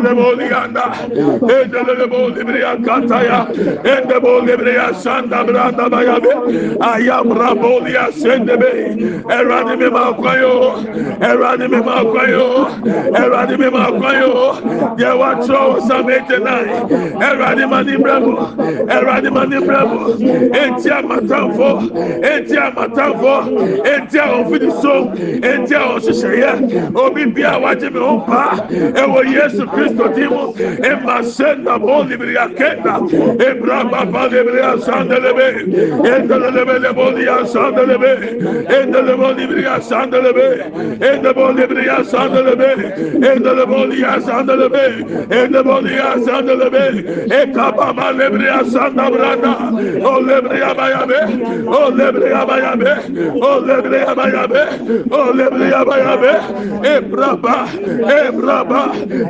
[3.93, 6.31] in the bolibria sanda branda bayabe
[6.79, 8.71] ayabra bolia sendebe
[11.69, 12.65] me ma kwan o
[13.19, 16.69] ẹwurade me ma kwan o yẹ wa tọ sam eighty nine
[17.27, 18.33] ẹwurade ma ni brẹ mu
[18.95, 19.99] ẹwurade ma ni brẹ mu
[20.61, 21.69] eti amatanfo
[22.33, 23.33] eti amatanfo
[23.93, 24.95] eti ahọnfiniso
[25.51, 26.51] eti ahọnhyehyẹyẹ
[27.03, 28.57] obi bi a wagye me ho paa
[29.01, 30.53] ẹwọ yesu kristo ti mu
[30.91, 32.93] ema se na mo libiri akenda
[33.47, 35.47] ebura papa libiri asandelebe
[36.13, 38.11] endelebe lebo li asandelebe
[38.77, 40.47] endelebe libiri asandelebe
[41.01, 41.58] endelebe.
[41.59, 42.69] debre ya sandele be.
[43.29, 44.85] Endele boli ya sandele be.
[45.35, 46.85] Endele boli ya sandele be.
[47.39, 49.53] E kapama lebre ya sanda brada.
[50.09, 51.19] O lebre ya baya be.
[51.67, 52.91] O lebre ya baya be.
[53.41, 54.61] O lebre ya baya be.
[55.11, 56.33] O lebre ya baya be.
[56.93, 57.57] E braba.
[58.17, 58.81] E braba.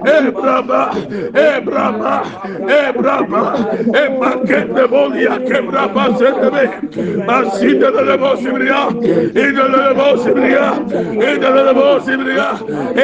[0.06, 0.82] E braba.
[1.36, 2.15] E braba.
[2.78, 3.44] E braba.
[4.02, 6.65] E makende boli ya kebraba sendebe.
[7.28, 8.82] Masinde de le bosibria.
[9.32, 10.74] İdele le bosibria.
[11.13, 11.70] İdele.
[12.10, 12.50] zibriya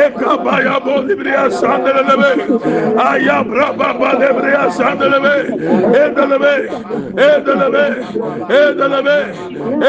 [0.04, 2.32] eka baya bo zibriya sandelebe.
[3.00, 5.36] Aya braba ba zibriya sandelebe.
[6.03, 6.53] Edelebe
[7.14, 7.86] edelebe
[8.49, 9.18] edelebe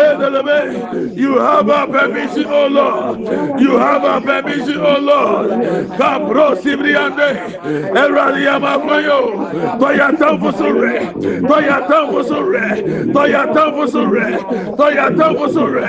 [0.04, 1.16] edelebe.
[1.16, 3.60] You have our permission oh lord.
[3.60, 5.50] You have our permission oh lord.
[5.98, 7.28] Kabro zibriya de
[7.98, 11.00] erali amakoyo toya tamfo sore
[11.48, 14.26] toya tamfo sore toya tamfo sore
[14.76, 15.88] toya tamfo sore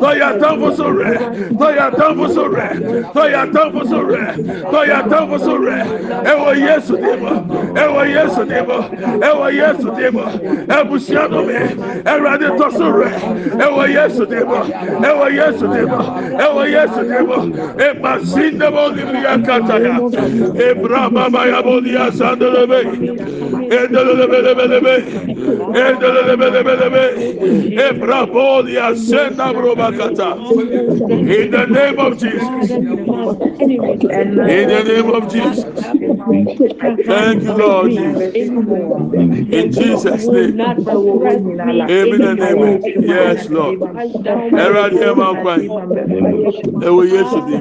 [0.00, 1.18] toya tamfo sore
[1.58, 2.67] toya tamfo sore
[3.14, 4.22] tɔyatɔn foso rɛ
[4.72, 5.76] tɔyatɔn foso rɛ
[6.30, 7.32] ɛwɔ yesu di mɔ
[7.82, 8.78] ɛwɔ yesu di mɔ
[9.28, 10.24] ɛwɔ yesu di mɔ
[10.76, 11.54] ɛbusua no mi
[12.04, 13.10] ɛwurade tɔso rɛ
[13.64, 14.58] ɛwɔ yesu di mɔ
[15.08, 16.00] ɛwɔ yesu di mɔ
[16.44, 17.38] ɛwɔ yesu di mɔ
[17.86, 19.94] ɛmasi ndemɔ nibiya kata ya
[20.68, 22.78] ebura baba ya bo ni ya sa ndolobe
[23.88, 25.37] ndolobe lebe lebe.
[31.30, 32.78] In the name of Jesus.
[34.46, 35.86] In the name of Jesus.
[37.06, 38.36] Thank you Lord Jesus.
[39.50, 40.58] In Jesus name.
[41.90, 42.80] Amen and amen.
[43.00, 43.78] Yes Lord.
[44.52, 45.60] Máa kwan
[46.86, 47.54] ẹ wọ Yesu di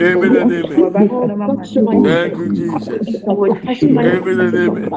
[0.00, 0.86] amen and amen.
[2.04, 3.24] Thank you Jesus.
[4.12, 4.92] Amen and amen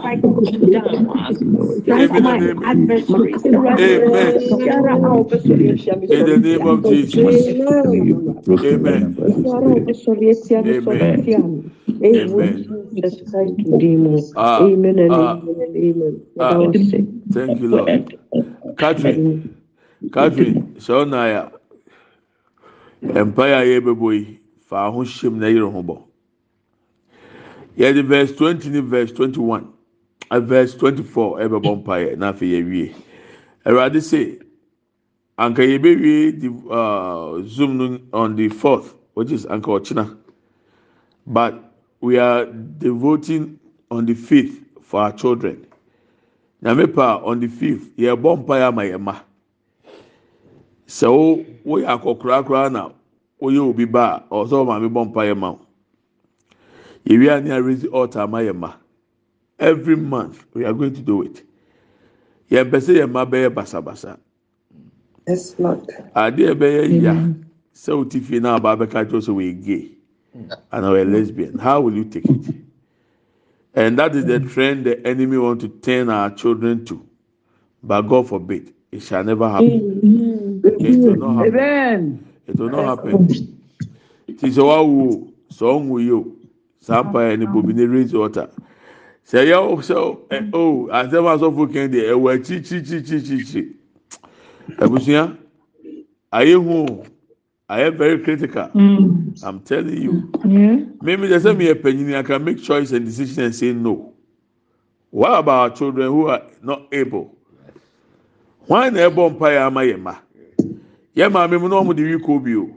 [1.53, 1.83] amen.
[1.87, 2.63] and amen.
[2.63, 3.43] amen
[6.09, 7.17] in the name of Jesus.
[8.63, 9.15] Amen.
[14.35, 16.21] Ah, Amen and ah, amen and amen.
[16.39, 16.57] ah.
[16.57, 17.05] Without say.
[17.31, 18.17] thank you Lord.
[18.77, 19.55] Catherine
[20.11, 21.51] Catherine sɛ ɔna ya
[23.25, 25.97] mpaeɛ a yɛbɛbɔ yi fa ho hyɛm na yɛrɛ ho bɔ
[27.77, 29.82] yɛde verse twenty ne verse twenty one a
[30.39, 32.93] verse twenty four ɛbɛbɔ mpaeɛ na afei yɛwie
[33.65, 34.41] awurade sɛ
[35.37, 40.17] anka yɛbɛwie the uh, zoom no on the fourth which is anka ɔkyena
[41.27, 43.59] but we are devoting
[43.89, 45.65] on the fifth for our children.
[46.61, 49.15] Nyame pa on the fifth yɛbɔ mpaeɛ ama yɛn ma.
[50.87, 52.89] Sɛ wo woyɛ akɔkora koraa na
[53.41, 55.59] woyɛ obi ba a ɔsɛ ɔmaame bɔ mpaeɛ ma wo
[57.05, 58.73] yɛwie a ne arezi altar ama yɛn ma
[59.59, 61.43] every month we are going to do it.
[62.49, 64.17] Yɛn pɛ sɛ yɛn ma bɛyɛ basabasa.
[65.27, 65.87] Yes, Lord.
[66.15, 67.13] adeɛ bɛyɛ ya
[67.73, 69.89] sɛ o ti fie na aba bɛka kyerɛ sɛ wɔyɛ gay?
[70.71, 71.59] And or a lesbian.
[71.59, 72.55] How will you take it?
[73.75, 77.05] And that is the trend the enemy want to turn our children to.
[77.83, 80.61] But God forbid it shall never happen.
[80.63, 82.27] It will not happen.
[82.47, 83.27] It will not happen.
[83.27, 86.31] Ti sɛ wawo sɛ ɔnwo yi o
[86.79, 88.49] saa yɛ ne bobi ne raise water
[89.25, 89.95] sɛ yɛ o sɛ
[90.53, 93.73] o asɛm asɔfo kɛn de ɛwɔ akyirikyirikyirikyiri
[94.77, 95.37] abusua
[96.31, 97.03] ayɛ hu o
[97.69, 98.69] ayɛ very critical?
[98.73, 99.43] Mm.
[99.43, 100.29] i'm telling you.
[101.01, 104.13] Mímí sɛ sɛ mi yɛ panyin i can make choice and decision and say no.
[105.09, 107.35] What about our children who are not able?
[108.67, 110.15] Wɔn na ɛbɔ mpa yɛ ama yɛ ma
[111.15, 112.69] yɛ maame mu na wɔn de wi kɔ bi o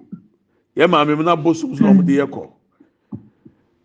[0.76, 2.48] yɛ maame mu na bosom na wɔn de yɛ kɔ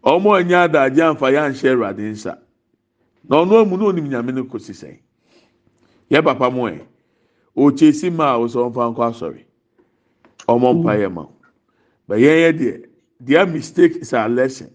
[0.03, 2.37] wɔn a adagye anfa yɛ anhyɛ ɛwurade nsa.
[3.27, 4.97] Na ɔno amu na onim nyame no kɔ sisɛn
[6.09, 6.81] yɛ papa mu ɛ
[7.55, 9.43] ɔkye si ma a ɔsɛ ɔnfa nkɔ asɔre.
[10.47, 11.25] Ɔmɔ mpa yɛ ma
[12.07, 12.85] but yɛn yɛ deɛ
[13.19, 14.71] their mistake is our lesson.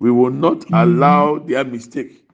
[0.00, 2.24] We will not allow their mistake.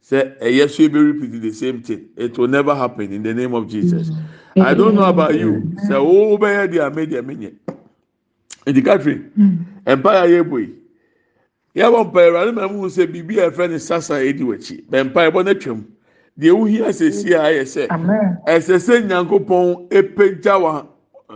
[0.00, 2.08] Say ɛyɛ so ebe repeat the same thing.
[2.16, 4.10] It will never happen in the name of jesus.
[4.56, 5.72] I don't know about you.
[5.88, 7.52] Sɛ wo bɛyɛ deɛ ame deɛ menyɛ
[8.68, 9.30] edi catherine
[9.86, 10.74] empire yɛ ebo yi
[11.78, 15.30] yɛbɔ mpa ɛwurade mɛ mu sɛ biribi a yɛfrɛ ne sasa edi wɔkyi bɛ mpa
[15.30, 15.84] ɛbɔ n'atwam
[16.38, 18.38] deɛ wohi asɛsi a ayɛ sɛ Amen.
[18.46, 20.86] ɛsɛ sɛ nyankopɔn epagya wa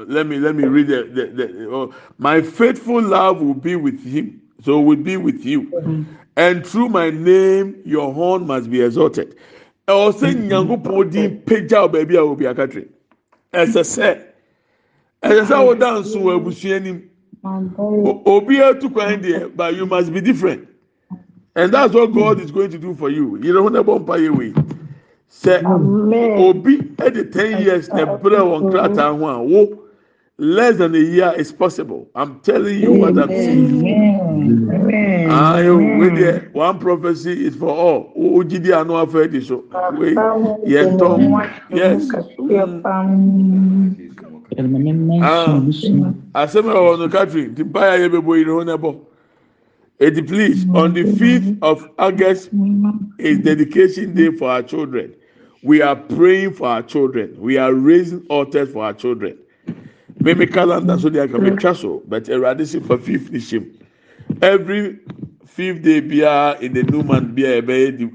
[0.08, 4.02] let me let me read the the, the oh, my faithful love will be with
[4.04, 4.40] him.
[4.64, 5.74] So will be with you.
[6.36, 9.36] And through my name your horn must be exalted.
[9.88, 12.88] Ɛwɔ sɛ nyankopɔn din pagya wɔ baabi a obi akatire
[13.54, 14.22] ɛsɛ sɛ
[15.22, 17.11] ɛsɛ sɛ awoda nso wɔ abusua anim O-
[17.44, 20.68] obi atu kwan deɛ but you must be different.
[21.54, 23.30] And that's what God is going to do for you.
[23.60, 24.54] Ho na ɛbɔ mpa yɛ wei
[25.30, 25.62] sɛ
[26.38, 29.78] obi ɛde ten years na ɛbrɛ wɔn krataa ho a wo
[30.38, 32.08] less than a year is possible.
[32.14, 33.82] I'm telling you what i'm saying.
[35.28, 36.50] Ayo wey there.
[36.52, 38.12] One prophecy is for all.
[38.16, 39.64] O jidi anu afɛ di so
[39.98, 42.08] wey yɛn tɔn yes
[42.84, 44.11] Ah.
[46.34, 47.08] Asɛm a ɛwɔ no
[47.54, 48.96] ti mpa yɛ bɛ bɔ yiri ho na bɔ
[50.00, 52.50] eti please on the fifth of august
[53.18, 55.12] is dedication day for our children
[55.62, 59.36] we are praying for our children we are raising altars for our children
[60.20, 63.64] maybe calendar so they are coming so but erade si for fifth ni hyɛm
[64.42, 64.98] every
[65.46, 68.06] fifth day biara in the new month biara ɛbɛyɛ di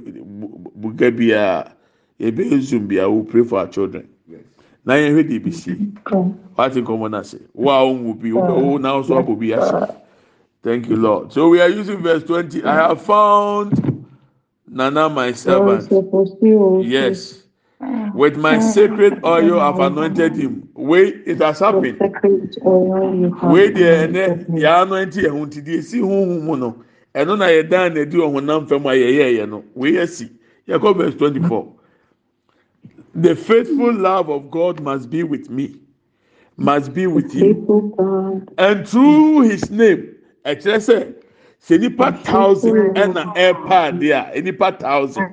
[0.82, 1.72] buga biara
[2.20, 4.08] ɛbɛyɛ zoom biara we pray for our children
[4.88, 5.72] na yɛn hwɛ de bi si
[6.56, 9.94] wati nkɔmɔ na se wo a wɔn bi wo na so abɔ bi ase
[10.64, 11.32] thank you lord.
[11.34, 12.64] So we are using verse twenty.
[12.64, 14.06] I have found
[14.66, 15.92] nana my servant.
[16.86, 17.44] Yes.
[18.16, 20.70] With my sacred oil, I've anointed him.
[20.74, 22.00] wei it has happened?
[22.00, 22.24] have
[23.52, 24.62] wei deɛ ɛnɛ me.
[24.62, 26.76] yɛa no nti yɛn ho nti deɛ esi huhu mu no.
[27.14, 29.64] Ɛno na yɛdan na edi ɔhunam fam a yɛyɛ yɛ no.
[29.76, 30.32] Wei asi
[30.66, 31.74] yɛkɔ verse twenty four
[33.18, 35.80] the faithful love of God must be with me
[36.58, 40.16] must be with God, and through his name
[40.46, 41.16] ɛkyerɛ sɛ
[41.62, 45.30] sɛ nipa thousand ɛna ɛɛpa adeɛ a nipa thousand.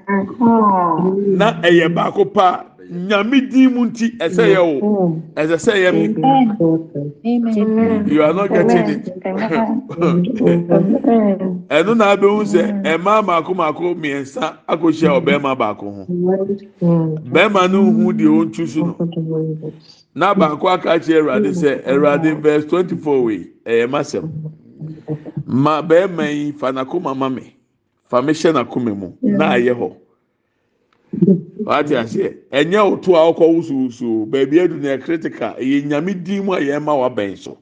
[1.39, 2.67] Na ɛyɛ baako pa.
[2.67, 5.21] a nyame din mu nti ɛsɛ yɛ wo.
[5.37, 6.05] Ɛsɛ sɛ yɛ mi
[8.13, 9.05] you are not getting it.
[11.69, 16.07] Ɛno na abɛhu sɛ ɛmaa mako mako mmiɛnsa akɔhyia ɔbɛrima baako ho.
[17.31, 18.97] Bɛrima no hu deɛ ɔntu so no.
[20.15, 24.31] Na baako aka kyerɛ awurade sɛ awurade verse twenty four wei ɛyɛ masɛm.
[25.47, 27.55] Ma bɛrima yi fa n'akoma ma mi
[28.09, 29.13] fa mi hyɛ n'akoma mu.
[29.23, 29.93] Na ayɛ hɔ.
[31.65, 35.55] Wate aseɛ ɛnyɛ oto a ɔkɔ wusuwusu beebi edu na critical.
[35.55, 37.59] Ɛyɛ nyame din mu a yɛn ma wabɛn so.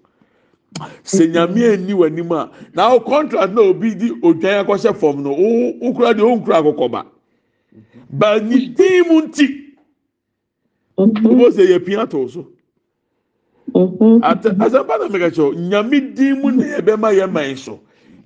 [1.05, 5.31] Sɛ nyame ani w'anim a na o contract na obi di odwan akɔhyɛ fam no
[5.31, 7.07] o okura deɛ o nkura akɔkɔba.
[8.11, 9.47] Ba ni din mu nti
[10.99, 12.47] o sɛ yɛ pia to so.
[13.75, 14.21] Mhm.
[14.23, 17.81] ate asɛmpa na meka kyerɛw nyame din mu na yɛbɛma yɛ man so.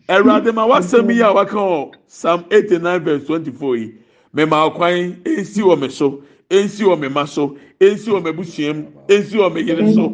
[0.08, 3.92] Awurade ma wasɛm yi a waka wɔ psalm eighty nine verse twenty four yi
[4.34, 10.08] nsi wɔ me so wɔ me ma so wɔ me busuam wɔ me yere so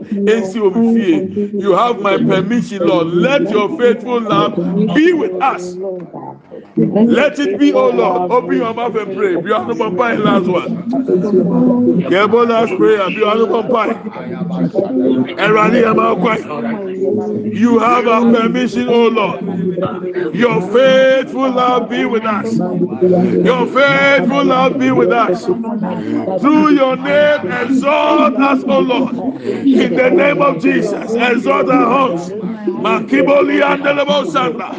[0.61, 1.59] wɔ me fie.
[1.59, 3.09] you have my permission lord.
[3.09, 4.57] Let your faithful love
[4.95, 5.77] be with us
[7.07, 8.25] let it be, O Lord.
[8.31, 9.37] Open your mouth and pray.
[9.37, 10.71] Be on the pie, last one.
[12.09, 13.11] Yebo last prayer.
[13.11, 13.95] Be on the pie.
[15.39, 16.43] Erani Amakwai.
[17.53, 19.41] You have our permission, O Lord.
[20.33, 22.63] Your faithful love be with us.
[23.43, 25.51] Your faithful love be with us.
[26.41, 29.17] Through your name, exalt us, O Lord.
[29.73, 32.35] In the name of Jesus, exalt our hearts.
[32.79, 34.79] Makiboli and the Lebo Sandra.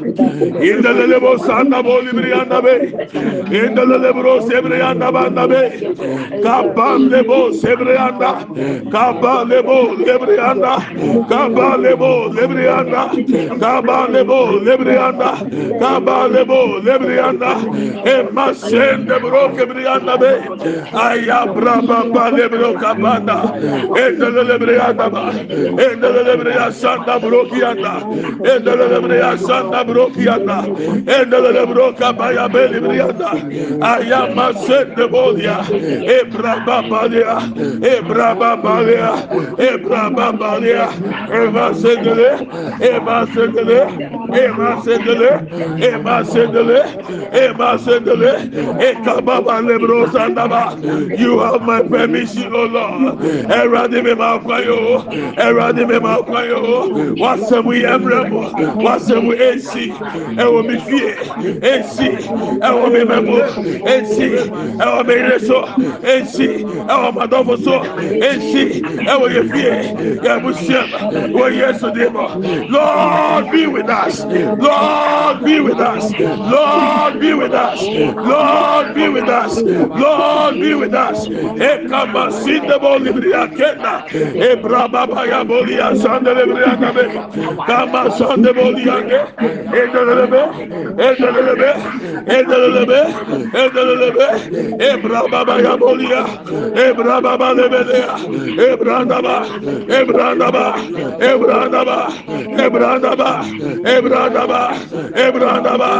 [0.60, 2.76] In the Lebo anda boli bri anda be
[3.62, 5.62] enda le bro sebre anda banda be
[6.44, 8.32] kaban le bo sebre anda
[8.94, 10.74] kaban le bo lebre anda
[11.32, 13.04] kaban le bo lebre anda
[13.62, 15.32] kaban le bo lebre anda
[15.82, 17.52] kaban le bo lebre anda
[18.14, 20.32] e masen de bro kebre anda be
[20.94, 23.38] aya bra ba ba le bro kabanda.
[24.04, 25.24] Enda le lebre anda ba
[25.88, 27.94] enda le lebre anda bro ki anda
[28.52, 30.58] enda le lebre anda bro ki anda
[31.18, 33.30] enda le Celebro cabaya belibrianda.
[33.82, 35.62] Ayama sende bodia.
[36.18, 37.38] Ebra babalia.
[37.94, 39.14] Ebra babalia.
[39.58, 40.90] Ebra babalia.
[41.30, 42.30] Eva sendele.
[42.82, 43.80] Eva sendele.
[44.34, 45.32] Eva sendele.
[45.78, 46.80] Eva sendele.
[47.34, 48.34] Eva sendele.
[48.82, 50.74] Ekababa lebro sandaba.
[51.20, 53.20] You have my permission, O Lord.
[53.22, 55.06] Eradi me makwayo.
[55.38, 56.90] Eradi me makwayo.
[57.20, 58.42] Wasemu yemrebo.
[58.82, 59.94] Wasemu esi.
[60.38, 61.14] Ewo mi fie.
[61.72, 62.08] Esi
[62.68, 63.38] ẹwọ mi mẹmu
[63.96, 64.28] esi
[64.84, 65.60] ẹwọ mi ire so
[66.14, 66.48] esi
[66.94, 67.76] ẹwọ madọfo so
[68.30, 68.64] esi
[69.12, 69.74] ẹwọ yẹ fie
[71.34, 72.04] wọ yesu di
[72.70, 74.24] lord be with us.
[74.24, 76.12] Lord be with us.
[76.20, 77.82] Lord be with us.
[77.82, 79.62] Lord be with us.
[79.62, 81.28] Lord be with us.
[81.28, 84.04] Ekama sindebo libriya kenda.
[84.50, 87.06] Ebrababa ya boliya sande libriya kabe.
[87.68, 89.20] Kama sande boliya ke.
[89.80, 90.42] Edelebe
[91.24, 91.70] Edelebe,
[92.28, 93.00] Edelebe,
[93.54, 94.28] Edelebe,
[94.80, 96.24] Ebrababa Yabolia,
[96.76, 98.16] Ebrababa Lebelea,
[98.72, 99.38] Ebrandaba,
[99.88, 100.66] Ebrandaba,
[101.20, 101.98] Ebrandaba,
[102.64, 103.32] Ebrandaba,
[103.84, 104.62] Ebrandaba,
[105.26, 105.94] Ebrandaba,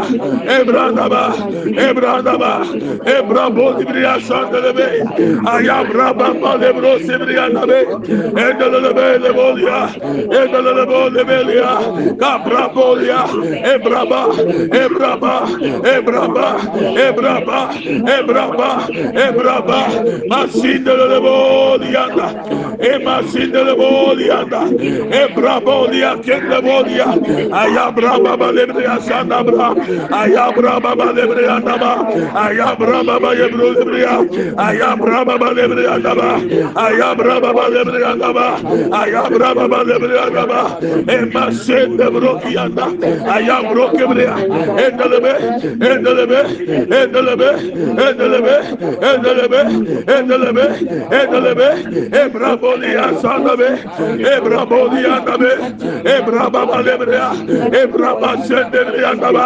[0.46, 1.24] Ebrandaba,
[1.78, 2.54] Ebrandaba,
[3.06, 4.88] Ebrabo Libria Sandelebe,
[5.46, 7.80] Ayabrababa Lebro Sibrianabe,
[8.36, 9.80] Edelebe Lebolia,
[10.30, 11.72] Edelebe Lebelia,
[12.20, 13.24] kabrabolia
[13.64, 14.22] Ebraba,
[14.72, 15.13] Ebraba.
[15.14, 15.36] ebraba
[15.96, 16.48] ebraba
[17.08, 17.60] ebraba
[18.18, 18.70] ebraba
[19.28, 19.80] ebraba.
[20.30, 22.28] Masindelebo lianda
[22.80, 24.62] e masindelebo lianda
[25.22, 27.08] ebrabo lia kendebo lia
[27.62, 29.76] ayabraba balebre asanda bra
[30.22, 31.92] ayabraba balebre andaba
[32.34, 34.16] ayabraba balebre libria
[34.58, 36.30] ayabraba balebre andaba
[36.76, 38.48] ayabraba balebre andaba
[39.02, 40.62] ayabraba balebre andaba
[41.08, 42.86] e masindebro lianda
[43.36, 44.34] ayabro kebria
[44.84, 45.34] e endelebe,
[45.90, 46.40] endelebe,
[47.02, 47.50] endelebe,
[48.08, 48.56] endelebe,
[49.10, 49.62] endelebe,
[50.16, 50.66] endelebe,
[51.20, 51.70] endelebe,
[52.24, 53.70] ebraboliya sadabe,
[54.36, 55.52] ebraboliya dabe,
[56.16, 57.30] ebrababa lebreya,
[57.82, 59.46] ebraba sendebreya daba,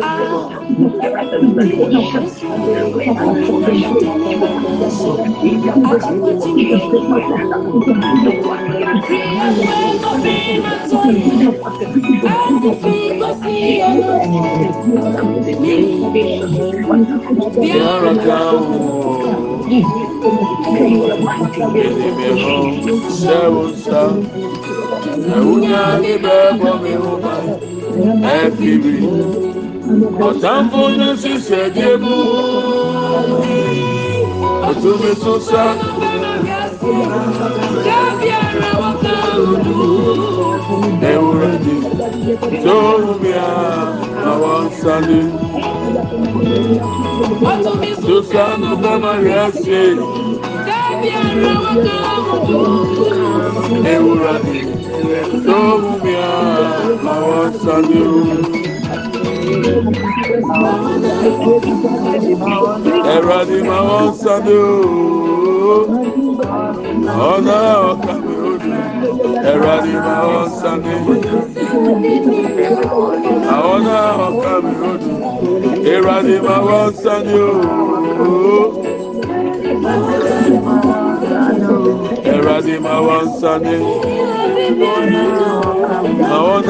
[0.00, 0.30] 啊！
[17.68, 18.10] Yàrá
[30.28, 32.16] ọ̀tàǹfò ní sísè díẹ̀ mú
[34.68, 35.64] ọ̀túnmí tún sá.
[41.12, 41.74] Ewúrẹ́ di
[42.64, 43.50] tó rúbi á
[44.30, 45.20] àwọn sani.
[48.04, 49.80] Susanu bọ́mọ rẹ̀ ṣe.
[53.94, 54.58] Ewúrẹ́ di
[55.46, 56.32] tó rúbi á
[57.14, 58.02] àwọn sani.
[63.14, 65.78] Ẹ̀rọ̀dì máa wọ́n sáré ooo.
[67.32, 67.56] Ọ̀nà
[67.90, 68.78] ọ̀kà mi ò dùn.
[69.52, 70.94] Ẹ̀rọ̀dì máa wọ́n sáré.
[73.54, 75.18] Àwọn náà ọ̀kà mi ò dùn.
[75.94, 78.62] Ẹ̀rọ̀dì máa wọ́n sáré ooo.
[82.34, 83.76] Ẹ̀rọ̀dì máa wọ́n sáré.
[86.36, 86.60] Àwọn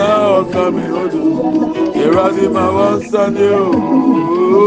[0.40, 1.89] ọ̀kà mi ò dùn.
[2.02, 4.64] Ẹ̀rọ ni màá wọ́n sálẹ̀ o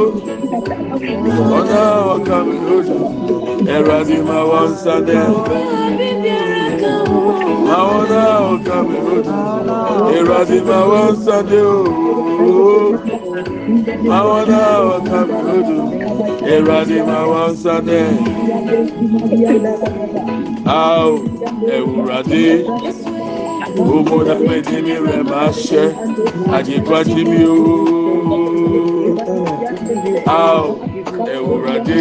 [1.57, 1.81] ọ̀nà
[2.13, 3.03] ọ̀kà mi ò dùn
[3.75, 5.25] ẹ̀rọ ni màá wọ́n sálẹ̀
[7.77, 9.43] àwọn náà ọ̀kà mi ò dùn
[10.17, 11.79] ẹ̀rọ ni màá wọ́n sálẹ̀ o
[14.17, 15.85] àwọn náà ọ̀kà mi ò dùn
[16.53, 18.07] ẹ̀rọ ni màá wọ́n sálẹ̀
[20.81, 21.17] àwọ̀
[21.75, 22.45] ẹ̀wùrọ̀dé
[23.75, 25.85] gbogbo dàpẹ́jì mi rẹ̀ máa ṣẹ́
[26.57, 27.57] àjẹgbájí mi o
[30.41, 30.69] àwọ̀
[31.35, 31.99] ẹ̀wùrọ̀dé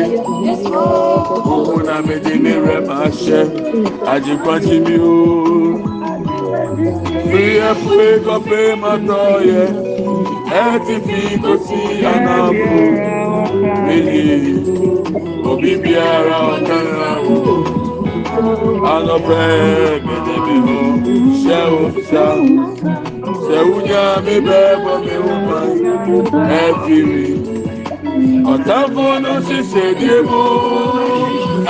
[1.44, 3.42] gbogbo dàpẹ́jì mi rẹ̀ máa ṣẹ́
[4.12, 5.16] àjẹgbájí mi o
[7.30, 9.64] fi ẹ pé kọ́pẹ́ máa tọ́ yẹ
[10.62, 11.80] ẹ ti fi kó sí
[12.12, 12.70] ànáàbò
[13.86, 14.24] méjì
[15.50, 17.54] òbí bí ara ọ̀kan náà wò
[18.94, 19.42] anọpẹ
[20.44, 22.24] bibi sewu sa
[23.46, 25.58] sewu nya mi bɛ bɔ mi wu ma
[26.60, 27.26] ɛfiri
[28.52, 30.42] ɔtafo no sise die mu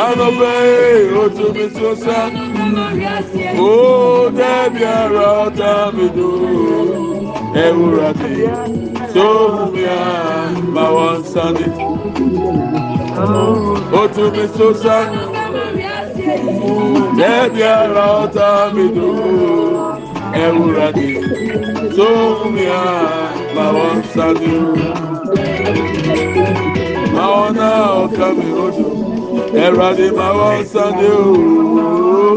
[0.07, 0.53] anɔbɛ
[1.23, 2.19] otu mi so sa
[3.59, 6.29] o dɛbi ara ɔta mi do
[7.65, 8.33] ewura mi
[9.15, 10.01] tó wù mí a
[10.75, 11.67] ma wá sáni
[14.01, 14.97] otu mi so sa.
[17.19, 19.73] Dẹ́bi ara ọ̀tá mi dùn,
[20.45, 21.09] ẹwúrọ̀dì
[21.97, 22.83] sóhùnmíà
[23.57, 24.55] màwọn sani
[27.15, 28.87] màwọn náà ọ̀ka mi odò
[29.65, 32.33] ẹwúrọ̀dì màwọn sani ooo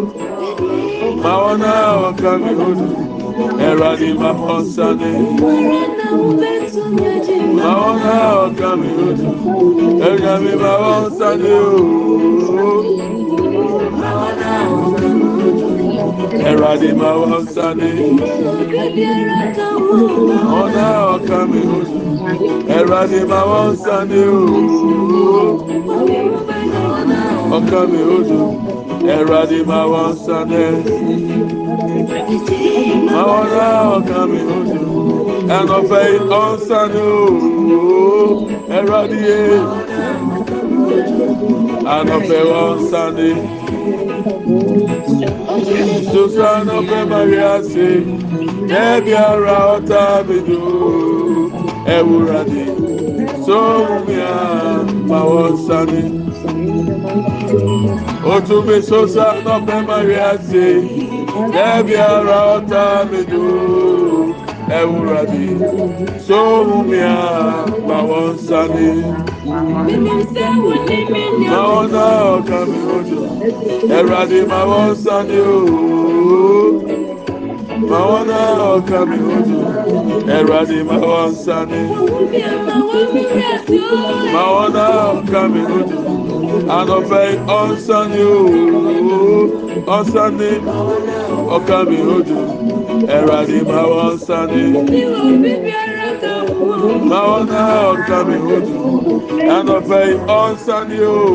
[1.23, 2.87] màwọn náà ọ̀ka mi odò
[3.67, 4.61] ẹwúrọ̀dì màwọn
[6.75, 8.89] sani màwọn náà ọ̀ka mi
[11.19, 12.79] sani ooo.
[16.49, 17.43] Ẹ̀rọ̀dì máa wọ́n
[21.51, 22.05] mi ò dùn.
[22.77, 23.71] Ẹ̀rọ̀dì máa wọ́n
[24.35, 25.51] ooo.
[27.57, 28.49] Ọ̀ka mi ò dùn.
[29.15, 30.63] Ẹ̀rọ̀dì máa wọ́n sáni.
[33.19, 34.74] Àwọn náà ọ̀ka mi ò dùn.
[35.57, 36.01] ẹnọfẹ
[36.43, 39.95] ọsàn ooo ẹrọ díẹ̀
[41.85, 42.43] Sunday.
[42.67, 43.29] ọsàn ni
[46.13, 47.87] soso ẹnọfẹ maria ṣe
[48.87, 50.59] ẹbí ara ọta mi do
[51.95, 52.63] ẹwúra ni
[53.45, 54.37] sóhun mi à
[55.09, 56.01] máa ọsàn ni
[58.33, 60.65] otu mi soso ẹnọfẹ maria ṣe
[61.71, 63.94] ẹbí ara ọta mi do
[64.69, 65.47] ewurabi
[66.27, 67.15] sowumia
[67.87, 69.03] mawonsani
[71.49, 72.05] mawonsa
[72.35, 73.19] ọkàmi ojo
[73.97, 76.81] ewurabi mawonsani ooo
[77.89, 78.39] mawonsa
[78.73, 79.59] ọkàmi ojo
[80.35, 81.81] ewurabi mawonsani
[84.33, 85.97] mawonsa ọkàmi ojo
[86.77, 87.23] anọfẹ
[87.59, 89.41] ọnsani ooo
[89.95, 90.49] ọnsani
[91.55, 92.64] ọkàmi ojo.
[93.13, 94.63] Ẹ̀rọ̀dì máa wọ́n sáré.
[97.09, 98.75] Máa wọ́n ká ọ̀gá mi hojú.
[99.55, 100.05] Ẹnọ̀fẹ́
[100.39, 101.33] ọ̀n sáré ooo.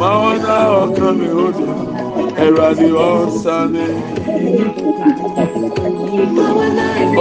[0.00, 1.66] Máa wọ́n ká ọ̀gá mi hojú.
[2.44, 3.86] Ẹ̀rọ̀dì ọ̀n sáré.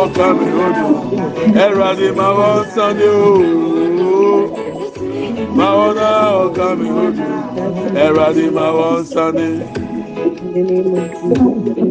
[0.03, 0.87] Ọ̀gá mi hojú.
[1.65, 4.39] Ẹ̀rọ̀dì máa wọ́n sáré ooo.
[5.57, 6.09] Máa wọ́n ká
[6.43, 7.25] ọ̀gá mi hojú.
[8.05, 9.49] Ẹ̀rọ̀dì máa wọ́n sáré.
[10.51, 10.75] Sáni.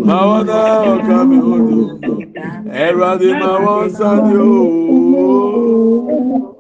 [0.07, 1.78] Máwọn náà ọ̀ka mi lójú.
[2.84, 5.22] Ẹ̀rọ̀dì máa wọ́n sáni ooo.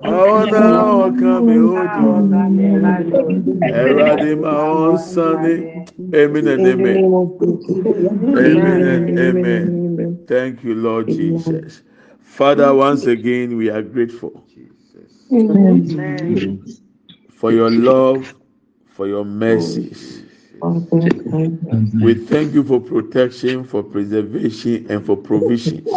[0.06, 2.06] Máwọn náà ọ̀ka mi lójú.
[3.82, 5.54] Ẹ̀rọ̀dì máa wọ́n sáni.
[6.20, 6.98] Amen and amen.
[8.46, 10.18] Amen and amen.
[10.26, 11.82] Thank you, Lord Jesus.
[12.20, 14.32] Father, once again, we are grateful
[17.38, 18.34] for your love,
[18.88, 20.21] for your mercies.
[20.62, 25.88] We thank you for protection, for preservation, and for provisions.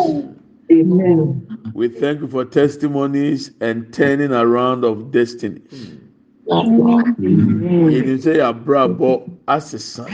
[1.73, 5.91] We thank you for testimonies and turning around of destinies.
[6.47, 10.05] Yìnyín sẹ́ yà abrabọ̀ asesa.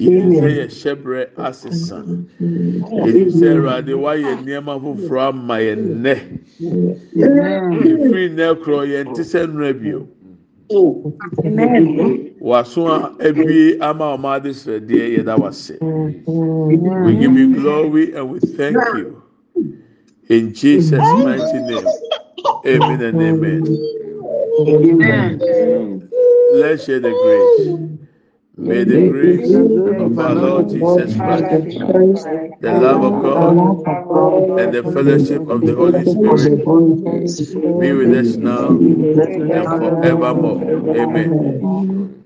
[0.00, 1.98] Yìnyín sẹ́ yẹ hyẹ́brẹ́ asesa.
[2.40, 6.14] Yìnyín sẹ́ Ẹ̀rọ̀adé wáyé nneɛma foforɔ ama yɛn nnɛ.
[7.88, 10.08] Efiri nnɛ korɔ yɛn ti sɛ nnura bio.
[12.40, 15.78] W'aso a ebie ama ɔmo ade srɛdeɛ yɛda w'ase.
[17.02, 19.22] We give you glory and we thank you.
[20.28, 21.96] In Jesus' mighty name.
[22.66, 23.74] Amen and amen.
[26.50, 27.74] Let's share the grace.
[28.56, 29.60] May the grace
[29.98, 31.58] of our Lord Jesus Christ,
[32.60, 33.62] the love of God,
[34.56, 36.68] and the fellowship of the Holy Spirit
[37.78, 38.84] be with us now
[39.50, 40.68] and forevermore.
[40.94, 42.23] Amen.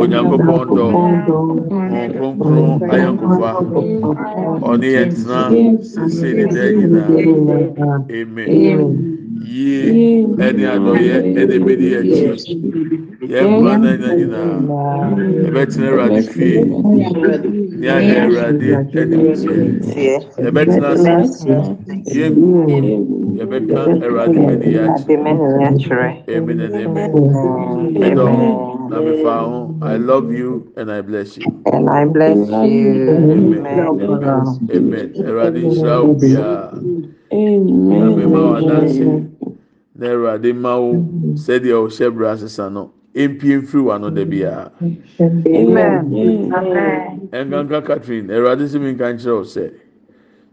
[0.00, 1.14] onyankopɔn dɔ hɔn
[2.14, 3.50] kronkron ayɛnkofa
[4.70, 5.38] ɔne yɛ tena
[5.90, 7.08] sesei ne daa nyinaa
[8.18, 8.48] amen
[9.52, 9.80] yie
[10.46, 12.26] ɛne adɔyɛ ɛne bɛdi akyi
[13.32, 14.54] yɛn mmoa no anya nyinaa
[15.44, 16.60] yɛbɛtena awurade fie
[17.80, 18.68] ne ahwɛ awurade
[19.00, 19.26] anim
[19.88, 20.14] tiɛ
[20.44, 21.12] yɛbɛtena ase
[22.16, 22.34] yɛn
[23.38, 25.14] yɛbɛka awurade bɛdi yɛ akyi
[26.36, 27.10] amen ɛne amen
[28.06, 31.44] ɛdɔm I love you and I bless you.
[31.72, 32.54] And I bless you.
[32.54, 33.24] Amen.
[33.48, 33.88] Amen.
[34.00, 34.60] Amen.
[34.70, 35.14] Amen.
[35.16, 35.66] Amen.
[35.80, 36.82] Amen.
[37.32, 38.28] Amen.
[38.32, 39.04] máa wà dánsì.
[39.98, 40.90] Na ẹ̀rọ̀dì máa wò
[41.44, 42.86] sẹ́dí ẹ̀ ọ̀ṣẹ́ bìrì àṣìṣà náà.
[43.22, 44.70] Èmpì mfiri wà náà dẹ̀bi à.
[47.38, 49.70] Ẹ̀nkankan Catherine, ẹ̀rọ̀dì sì mi nka n kyerẹ́ ọ̀sẹ̀.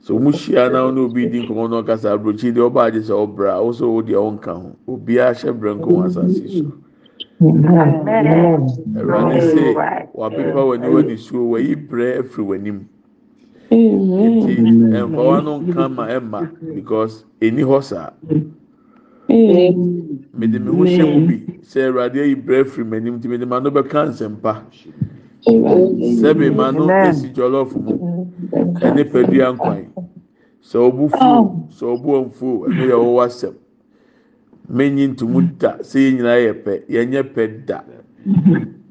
[0.01, 3.13] So mu hyia na ɔne obi di nkɔmɔ na ɔkasa aburokyi deɛ ɔbaa agye sɛ
[3.25, 4.69] ɔbra, ɔsɛ ɔwɔ deɛ ɔnka ho.
[4.87, 6.65] Obiara hyɛ brɛ nkɔmɔ asase so.
[7.41, 8.67] Amen.
[8.97, 9.63] ɛwurade sɛ
[10.13, 12.79] wapepa w'ani wɔ ne suo wɔyi brɛ afiri w'anim.
[13.71, 14.53] Nti
[14.97, 18.09] ɛnfawa no nka ma ɛma because ɛni hɔ saa.
[19.29, 23.59] Mede me ho hyɛ mu bi sɛ ɛwurade ayi brɛ afiri m'anim nti mede ma
[23.59, 24.53] no bɛka nsɛmpa.
[26.19, 27.11] Sɛbi ma no Amen.
[27.13, 27.93] esi jɔlɔfo mu
[28.81, 29.85] ɛne pɛdua nkwan.
[30.61, 33.53] Sɛ ɔbu fuo sɛ ɔbu ɔnfuo ɛno yɛ ɔwɔ asɛm
[34.69, 35.77] menyi ntumu da.
[35.81, 37.83] Sɛ yɛn nyinaa yɛ pɛ yɛnyɛ pɛ da.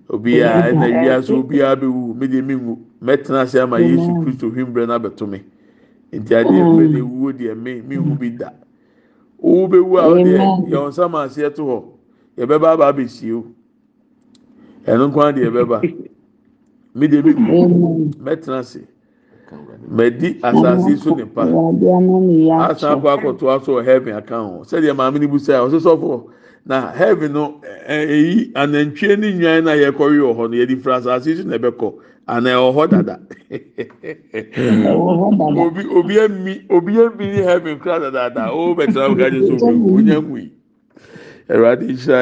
[0.08, 4.86] Obiara ɛna wia so obiara bɛwu mede mi nwu mɛtena ase ama yesu kristo hwimbrɛ
[4.86, 5.42] no abɛto me.
[6.12, 8.50] Nti adeɛ mbrɛ de ewuo deɛ me mi nwu bi da.
[9.42, 11.84] Owu bɛwu a ɔdeɛ yɛn nsa ma aseɛ to hɔ.
[12.38, 13.44] Yɛbɛba aba abɛsie o.
[14.86, 15.82] Ɛno nkwan deɛ yɛbɛba
[16.94, 18.80] mi mi nwu mɛtena ase
[19.90, 21.42] mɛdi asase so nipa
[22.70, 26.24] asan akɔ akɔto aso wɔ heaven aka ho sɛdeɛ maame ni bu sɛ ɔsɛ sɔfo
[26.66, 31.36] na heaven no ɛyi anantwie ne nwan na yɛkɔwe wɔ hɔ no yɛde fira asase
[31.36, 31.94] so na ɛbɛkɔ
[32.28, 33.18] ana ɛwɔ hɔ dada
[35.64, 39.40] obi obi emi obi emi ni heaven kura dadaada o bɛ tena o ka gye
[39.46, 40.50] so obi o nya nwi
[41.48, 42.16] ɛwurade nhyira.